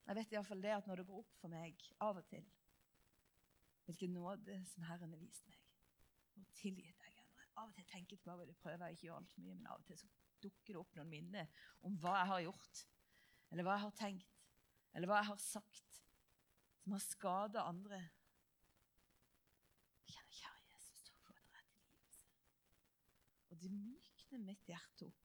Jeg 0.07 0.21
vet 0.21 0.33
iallfall 0.37 0.62
det 0.62 0.77
at 0.77 0.87
når 0.87 1.03
det 1.03 1.09
går 1.11 1.21
opp 1.25 1.35
for 1.41 1.53
meg 1.53 1.89
av 2.07 2.23
og 2.23 2.31
til 2.31 2.47
hvilken 3.87 4.15
nåde 4.15 4.57
som 4.67 4.87
Herren 4.87 5.12
har 5.15 5.21
vist 5.21 5.45
meg, 5.47 5.56
og 6.42 6.55
tilgitt 6.57 7.01
deg 7.03 7.16
Av 7.57 7.70
og 7.70 7.72
til 7.72 7.87
tenker 7.88 8.16
jeg 8.16 8.20
tilbake, 8.20 8.46
det 8.51 8.59
prøver 8.61 8.83
jeg 8.85 8.96
ikke 8.96 9.07
å 9.07 9.09
gjøre 9.09 9.20
altfor 9.22 9.44
mye, 9.44 9.55
men 9.57 9.68
av 9.72 9.81
og 9.81 9.87
til 9.88 9.96
så 9.96 10.09
dukker 10.44 10.75
det 10.75 10.81
opp 10.83 10.99
noen 10.99 11.09
minner 11.09 11.62
om 11.88 11.94
hva 12.03 12.18
jeg 12.18 12.29
har 12.31 12.42
gjort, 12.44 12.81
eller 13.49 13.64
hva 13.64 13.77
jeg 13.77 13.85
har 13.87 13.94
tenkt, 13.96 14.42
eller 14.92 15.09
hva 15.09 15.20
jeg 15.22 15.31
har 15.31 15.40
sagt, 15.40 16.01
som 16.83 16.92
har 16.92 17.03
skada 17.05 17.64
andre. 17.70 18.03
Jeg 20.05 20.18
kjenner, 20.18 20.37
kjære 20.37 20.75
Jesus, 20.75 21.07
takk 21.09 21.25
for 21.25 21.33
at 21.33 21.49
det 21.49 21.62
er 21.62 21.70
tilgivelse. 21.72 22.29
Og 23.49 23.62
det 23.64 23.72
mykner 23.72 24.44
mitt 24.51 24.68
hjerte 24.68 25.09
opp 25.09 25.25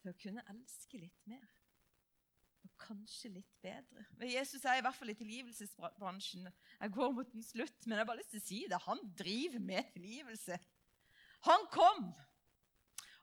til 0.00 0.14
å 0.14 0.18
kunne 0.24 0.46
elske 0.54 1.04
litt 1.04 1.28
mer. 1.28 1.59
Og 2.66 2.72
kanskje 2.82 3.32
litt 3.34 3.52
bedre. 3.64 4.04
Men 4.20 4.32
Jesus 4.32 4.64
er 4.64 4.78
i 4.78 4.84
hvert 4.84 4.96
fall 4.96 5.12
i 5.12 5.18
tilgivelsesbransjen. 5.18 6.48
Jeg 6.80 6.92
går 6.96 7.14
mot 7.16 7.36
en 7.36 7.46
slutt, 7.46 7.78
men 7.86 7.96
jeg 7.96 8.02
har 8.02 8.10
bare 8.10 8.20
lyst 8.20 8.34
til 8.34 8.42
å 8.42 8.48
si 8.48 8.64
det. 8.68 8.82
Han 8.86 9.00
driver 9.16 9.62
med 9.64 9.94
tilgivelse. 9.94 10.58
Han 11.48 11.64
kom 11.72 12.10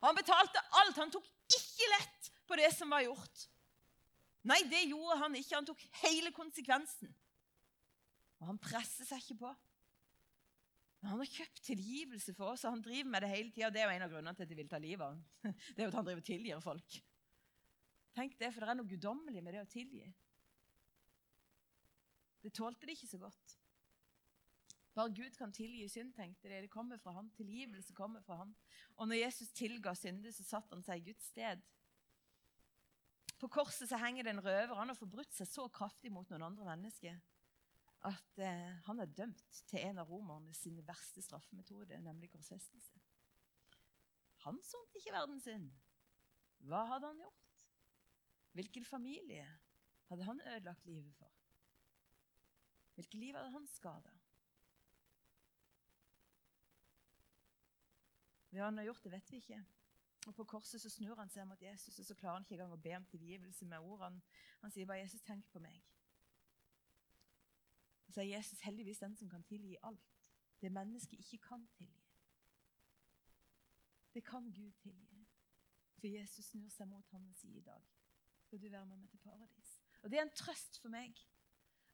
han 0.06 0.18
betalte 0.18 0.62
alt. 0.82 0.98
Han 1.00 1.14
tok 1.14 1.28
ikke 1.50 1.92
lett 1.96 2.32
på 2.48 2.58
det 2.60 2.70
som 2.76 2.92
var 2.94 3.06
gjort. 3.06 3.46
Nei, 4.48 4.60
det 4.70 4.86
gjorde 4.88 5.18
han 5.24 5.38
ikke. 5.40 5.56
Han 5.58 5.68
tok 5.68 5.82
hele 6.04 6.32
konsekvensen. 6.36 7.10
Og 8.38 8.52
han 8.52 8.62
presser 8.62 9.08
seg 9.08 9.24
ikke 9.24 9.42
på. 9.42 9.54
Men 11.02 11.12
han 11.12 11.22
har 11.22 11.30
kjøpt 11.30 11.62
tilgivelse 11.66 12.34
for 12.38 12.54
oss, 12.54 12.64
og 12.66 12.74
han 12.74 12.86
driver 12.86 13.10
med 13.14 13.26
det 13.26 13.34
hele 13.34 13.54
tida. 13.54 13.70
Det 13.74 13.82
er 13.82 13.90
jo 13.90 13.98
en 13.98 14.06
av 14.06 14.14
grunnene 14.14 14.38
til 14.38 14.48
at 14.48 14.52
de 14.52 14.58
vil 14.58 14.70
ta 14.70 14.80
livet 14.82 15.06
av 15.06 15.14
ham. 15.14 15.54
Det 15.74 15.82
er 15.82 15.86
jo 15.86 15.92
at 15.92 16.00
han 16.00 16.08
driver 16.08 16.24
og 16.24 16.30
tilgir 16.30 16.64
folk. 16.64 16.98
Tenk 18.18 18.34
det, 18.40 18.50
for 18.54 18.66
det 18.66 18.74
er 18.74 18.80
noe 18.80 18.90
guddommelig 18.90 19.44
med 19.46 19.54
det 19.54 19.62
å 19.62 19.70
tilgi. 19.70 20.08
Det 22.42 22.54
tålte 22.58 22.88
de 22.90 22.96
ikke 22.98 23.10
så 23.10 23.20
godt. 23.22 23.56
Bare 24.98 25.14
Gud 25.14 25.36
kan 25.38 25.54
tilgi 25.54 25.86
synd, 25.94 26.16
tenkte 26.18 26.50
de. 26.50 26.64
Det 26.66 26.74
kommer 26.74 26.98
fra 26.98 27.14
han. 27.20 27.30
Tilgivelse 27.38 27.94
kommer 27.94 28.24
fra 28.26 28.40
han. 28.40 28.56
Og 28.98 29.10
når 29.10 29.22
Jesus 29.22 29.54
tilga 29.54 29.94
synder, 29.94 30.34
så 30.34 30.46
satte 30.48 30.74
han 30.74 30.86
seg 30.86 31.04
i 31.04 31.12
Guds 31.12 31.30
sted. 31.30 31.62
På 33.38 33.50
korset 33.54 33.92
så 33.92 34.00
henger 34.02 34.26
det 34.26 34.34
en 34.34 34.42
røver. 34.42 34.74
Han 34.80 34.90
har 34.90 34.98
forbrutt 34.98 35.38
seg 35.38 35.50
så 35.52 35.68
kraftig 35.70 36.10
mot 36.10 36.30
noen 36.34 36.48
andre 36.50 36.72
mennesker 36.72 37.20
at 38.08 38.42
eh, 38.42 38.74
han 38.86 39.02
er 39.02 39.14
dømt 39.18 39.62
til 39.70 39.82
en 39.84 40.02
av 40.02 40.10
romerne 40.10 40.54
sine 40.56 40.84
verste 40.86 41.22
straffemetoder, 41.26 42.00
nemlig 42.02 42.30
korsfestelse. 42.34 42.98
Han 44.46 44.62
sonte 44.64 45.02
ikke 45.02 45.16
verdens 45.16 45.48
synd. 45.50 45.70
Hva 46.70 46.84
hadde 46.90 47.10
han 47.10 47.22
gjort? 47.26 47.47
Hvilken 48.52 48.86
familie 48.86 49.60
hadde 50.08 50.24
han 50.24 50.42
ødelagt 50.42 50.86
livet 50.86 51.16
for? 51.16 51.32
Hvilket 52.94 53.20
liv 53.20 53.36
hadde 53.36 53.52
han 53.52 53.68
skada? 53.68 54.14
Hva 58.50 58.64
han 58.64 58.78
har 58.78 58.88
gjort, 58.88 59.04
det 59.04 59.12
vet 59.12 59.32
vi 59.32 59.38
ikke. 59.38 59.66
Og 60.28 60.36
På 60.36 60.44
korset 60.44 60.82
så 60.82 60.90
snur 60.90 61.16
han 61.16 61.30
seg 61.30 61.48
mot 61.48 61.62
Jesus, 61.62 62.00
og 62.00 62.06
så 62.06 62.16
klarer 62.16 62.34
han 62.34 62.44
ikke 62.44 62.56
engang 62.58 62.74
å 62.74 62.82
be 62.82 62.96
om 62.98 63.06
tilgivelse 63.06 63.66
med 63.66 63.80
ordene. 63.80 64.22
Han 64.62 64.72
sier 64.72 64.86
bare 64.86 64.98
'Jesus, 64.98 65.22
tenk 65.22 65.46
på 65.52 65.60
meg'. 65.60 65.84
Så 68.10 68.22
er 68.22 68.26
Jesus 68.26 68.60
heldigvis 68.60 69.00
den 69.00 69.16
som 69.16 69.30
kan 69.30 69.44
tilgi 69.44 69.78
alt. 69.84 70.18
Det 70.62 70.72
mennesket 70.72 71.20
ikke 71.20 71.38
kan 71.38 71.68
tilgi. 71.68 72.08
Det 74.14 74.24
kan 74.24 74.54
Gud 74.54 74.72
tilgi. 74.72 75.28
For 75.98 76.08
Jesus 76.08 76.46
snur 76.46 76.70
seg 76.70 76.88
mot 76.88 77.10
ham 77.12 77.30
og 77.30 77.36
sier 77.36 77.58
i 77.58 77.62
dag 77.62 77.97
skal 78.48 78.62
du 78.62 78.70
være 78.70 78.86
med 78.88 78.98
meg 78.98 79.10
til 79.12 79.20
paradis. 79.20 79.72
Og 80.04 80.12
Det 80.12 80.20
er 80.20 80.26
en 80.26 80.36
trøst 80.40 80.80
for 80.82 80.94
meg. 80.94 81.18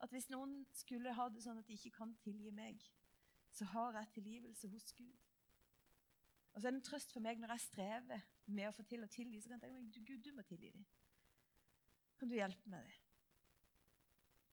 At 0.04 0.12
hvis 0.12 0.30
noen 0.30 0.66
skulle 0.76 1.14
ha 1.16 1.30
det 1.32 1.42
sånn 1.44 1.62
at 1.62 1.68
de 1.68 1.78
ikke 1.78 1.96
kan 1.98 2.12
tilgi 2.22 2.52
meg, 2.54 2.82
så 3.54 3.66
har 3.72 3.96
jeg 3.98 4.12
tilgivelse 4.18 4.70
hos 4.70 4.92
Gud. 4.98 5.30
Og 6.54 6.62
så 6.62 6.68
er 6.68 6.76
det 6.76 6.80
en 6.82 6.86
trøst 6.86 7.14
for 7.14 7.24
meg 7.24 7.40
når 7.42 7.56
jeg 7.56 7.66
strever 7.68 8.26
med 8.46 8.68
å 8.68 8.74
få 8.76 8.84
til 8.90 9.06
å 9.06 9.10
tilgi. 9.10 9.40
Så 9.42 9.50
kan 9.50 9.58
jeg 9.58 9.64
tenke 9.64 9.80
meg, 9.80 10.10
Gud, 10.10 10.22
du 10.26 10.36
må 10.36 10.46
tilgi 10.46 10.70
dem. 10.76 10.86
Kan 12.20 12.30
du 12.30 12.36
hjelpe 12.38 12.70
meg 12.70 12.86
det? 12.90 13.00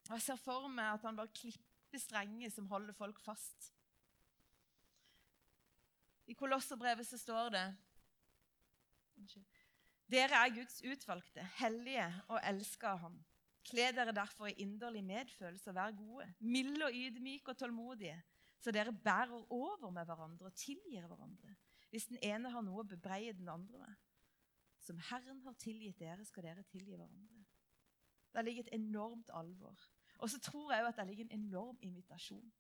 Og 0.09 0.17
Jeg 0.17 0.25
ser 0.25 0.41
for 0.43 0.71
meg 0.73 0.95
at 0.95 1.05
han 1.07 1.19
bare 1.19 1.35
klipper 1.37 2.01
strenger 2.03 2.51
som 2.51 2.71
holder 2.71 2.97
folk 2.97 3.21
fast. 3.23 3.73
I 6.31 6.35
Kolosserbrevet 6.39 7.07
så 7.07 7.19
står 7.19 7.53
det 7.55 7.67
Dere 10.11 10.41
er 10.43 10.55
Guds 10.55 10.81
utvalgte, 10.83 11.45
hellige 11.61 12.07
og 12.29 12.41
elsker 12.43 12.97
ham. 12.99 13.19
Kle 13.71 13.91
dere 13.95 14.15
derfor 14.17 14.49
i 14.51 14.57
inderlig 14.65 15.05
medfølelse 15.05 15.71
og 15.71 15.77
vær 15.77 15.93
gode, 15.95 16.27
milde 16.41 16.85
og 16.85 16.95
ydmyke 16.95 17.53
og 17.53 17.59
tålmodige, 17.61 18.17
så 18.61 18.73
dere 18.75 18.93
bærer 18.93 19.53
over 19.53 19.91
med 19.91 20.05
hverandre 20.05 20.47
og 20.47 20.55
tilgir 20.55 21.07
hverandre 21.07 21.55
hvis 21.91 22.07
den 22.07 22.19
ene 22.23 22.51
har 22.55 22.63
noe 22.63 22.85
å 22.85 22.87
bebreie 22.87 23.33
den 23.35 23.49
andre 23.51 23.79
med. 23.83 23.95
Som 24.79 25.01
Herren 25.11 25.41
har 25.43 25.57
tilgitt 25.59 25.99
dere, 25.99 26.25
skal 26.25 26.47
dere 26.47 26.63
tilgi 26.71 26.95
hverandre. 26.95 27.41
Det 28.31 28.45
ligger 28.47 28.63
et 28.63 28.75
enormt 28.79 29.31
alvor. 29.35 29.75
Og 30.19 30.31
så 30.31 30.39
tror 30.39 30.73
jeg 30.73 30.85
jo 30.85 30.91
at 30.91 31.01
det 31.01 31.07
ligger 31.09 31.25
en 31.27 31.41
enorm 31.41 31.79
invitasjon 31.83 32.53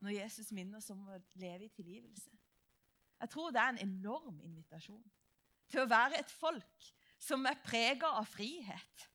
når 0.00 0.14
Jesus 0.16 0.48
minner 0.56 0.80
oss 0.80 0.88
om 0.90 1.02
å 1.12 1.18
leve 1.36 1.66
i 1.66 1.74
tilgivelse. 1.76 2.32
Jeg 3.20 3.28
tror 3.28 3.52
det 3.52 3.60
er 3.60 3.74
en 3.74 3.82
enorm 3.84 4.40
invitasjon 4.40 5.04
til 5.70 5.84
å 5.84 5.90
være 5.90 6.20
et 6.20 6.32
folk 6.40 6.90
som 7.20 7.44
er 7.46 7.58
prega 7.64 8.10
av 8.18 8.26
frihet. 8.28 9.06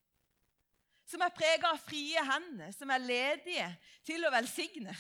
Som 1.06 1.22
er 1.22 1.34
prega 1.36 1.74
av 1.74 1.82
frie 1.84 2.22
hender, 2.26 2.72
som 2.74 2.89
er 2.89 3.04
ledige 3.04 3.68
til 4.06 4.26
å 4.26 4.34
velsigne. 4.34 4.96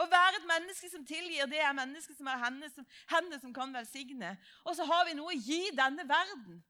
Å 0.00 0.06
være 0.08 0.38
et 0.38 0.48
menneske 0.48 0.88
som 0.88 1.04
tilgir, 1.04 1.48
det 1.50 1.60
er 1.60 1.76
mennesket 1.76 2.16
som 2.16 2.28
har 2.30 2.40
hender 2.46 2.70
som, 2.72 2.86
henne 3.10 3.40
som 3.42 3.52
kan 3.52 3.72
velsigne. 3.74 4.32
Og 4.64 4.76
så 4.78 4.86
har 4.88 5.04
vi 5.08 5.16
noe 5.18 5.34
å 5.34 5.40
gi 5.40 5.74
denne 5.76 6.06
verden. 6.08 6.60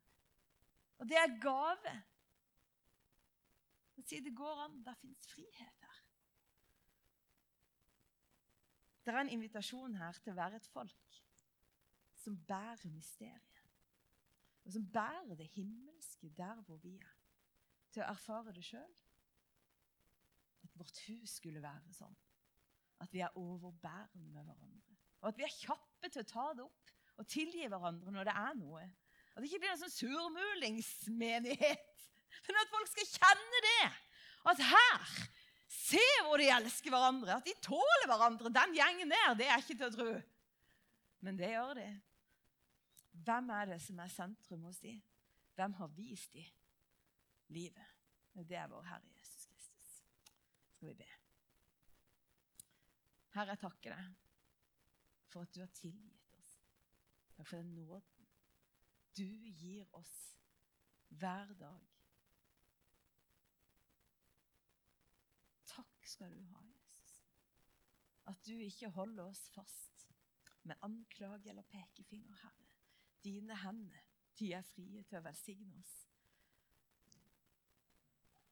Og 0.99 1.09
det 1.09 1.19
er 1.21 1.37
gave. 1.43 1.95
Og 3.97 4.09
sier 4.09 4.25
det 4.25 4.35
går 4.37 4.65
an. 4.67 4.81
Der 4.87 4.99
fins 4.99 5.29
frihet 5.31 5.87
her. 5.87 6.01
Det 9.05 9.15
er 9.15 9.23
en 9.23 9.33
invitasjon 9.33 9.97
her 10.01 10.19
til 10.23 10.35
å 10.35 10.41
være 10.41 10.59
et 10.61 10.67
folk 10.75 11.23
som 12.21 12.37
bærer 12.49 12.91
mysteriet. 12.93 13.50
Og 14.65 14.75
som 14.75 14.87
bærer 14.93 15.37
det 15.39 15.49
himmelske 15.55 16.31
der 16.37 16.61
hvor 16.67 16.81
vi 16.83 16.97
er. 16.97 17.17
Til 17.91 18.05
å 18.05 18.11
erfare 18.13 18.55
det 18.55 18.65
sjøl. 18.65 18.93
At 20.65 20.77
vårt 20.79 21.01
hus 21.09 21.39
skulle 21.41 21.63
være 21.63 21.97
sånn. 21.97 22.17
At 23.01 23.13
vi 23.13 23.25
er 23.25 23.37
overbærende 23.41 24.29
med 24.29 24.45
hverandre. 24.45 24.97
Og 25.21 25.33
at 25.33 25.41
vi 25.41 25.47
er 25.47 25.57
kjappe 25.57 26.09
til 26.09 26.23
å 26.23 26.31
ta 26.31 26.47
det 26.57 26.65
opp 26.65 26.95
og 27.21 27.29
tilgi 27.29 27.67
hverandre 27.69 28.13
når 28.15 28.29
det 28.29 28.37
er 28.41 28.55
noe. 28.57 28.87
At 29.35 29.43
det 29.43 29.51
ikke 29.51 29.65
blir 29.65 29.75
en 29.75 29.83
sånn 29.83 29.99
surmulingsmenighet. 29.99 32.07
Men 32.47 32.63
at 32.63 32.73
folk 32.73 32.89
skal 32.93 33.11
kjenne 33.19 33.63
det. 33.67 33.91
At 34.51 34.65
her 34.71 35.21
Se 35.71 36.03
hvor 36.27 36.41
de 36.41 36.49
elsker 36.51 36.91
hverandre. 36.91 37.37
At 37.39 37.47
de 37.47 37.55
tåler 37.63 38.09
hverandre. 38.11 38.51
Den 38.55 38.73
gjengen 38.75 39.13
der, 39.13 39.35
det 39.39 39.47
er 39.47 39.63
ikke 39.63 39.77
til 39.79 39.87
å 39.87 39.95
tro. 39.95 40.09
Men 41.23 41.39
det 41.39 41.53
gjør 41.53 41.77
de. 41.79 41.87
Hvem 43.25 43.51
er 43.51 43.65
det 43.73 43.81
som 43.85 43.99
er 44.01 44.13
sentrum 44.13 44.63
hos 44.69 44.81
de? 44.81 44.95
Hvem 45.55 45.73
har 45.81 45.93
vist 45.97 46.33
de 46.33 46.45
livet? 47.49 47.97
Det 48.35 48.57
er 48.57 48.71
vår 48.71 48.87
Herre 48.89 49.11
Jesus 49.19 49.47
Kristus. 49.47 49.91
Skal 50.77 50.89
vi 50.89 50.95
be. 51.03 51.09
Herre, 53.35 53.53
jeg 53.53 53.63
takker 53.63 53.95
deg 53.95 54.15
for 55.31 55.47
at 55.47 55.55
du 55.55 55.61
har 55.61 55.75
tilgitt 55.77 56.33
oss. 56.39 56.55
Takk 57.37 57.47
for 57.47 57.61
den 57.61 57.75
nåden 57.75 58.21
du 59.19 59.27
gir 59.59 59.87
oss 59.97 60.17
hver 61.09 61.53
dag. 61.59 61.87
Takk 65.67 66.07
skal 66.07 66.33
du 66.35 66.43
ha, 66.55 66.63
Jesus. 66.71 67.13
At 68.31 68.47
du 68.47 68.55
ikke 68.55 68.91
holder 68.95 69.25
oss 69.25 69.43
fast 69.55 70.09
med 70.63 70.79
anklage 70.87 71.51
eller 71.51 71.63
pekefinger, 71.63 72.35
Herre. 72.43 72.70
Dine 73.25 73.57
hender, 73.63 74.05
de 74.39 74.53
er 74.57 74.67
frie 74.75 75.03
til 75.09 75.21
å 75.21 75.25
velsigne 75.25 75.77
oss. 75.81 75.97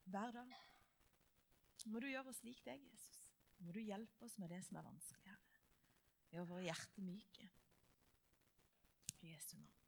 Hver 0.09 0.33
dag 0.33 0.53
må 1.89 2.01
du 2.01 2.09
gjøre 2.09 2.29
oss 2.29 2.43
lik 2.45 2.61
deg, 2.65 2.81
Jesus 2.91 3.19
må 3.59 3.73
du 3.75 3.81
hjelpe 3.83 4.25
oss 4.25 4.37
med 4.39 4.51
det 4.53 4.61
som 4.65 4.79
er 4.79 4.87
vanskelig, 4.87 5.27
Herre. 5.27 5.63
Gjør 6.29 6.47
våre 6.53 6.67
hjerter 6.67 7.03
myke. 7.03 7.49
I 9.19 9.33
Jesu 9.33 9.57
navn. 9.57 9.78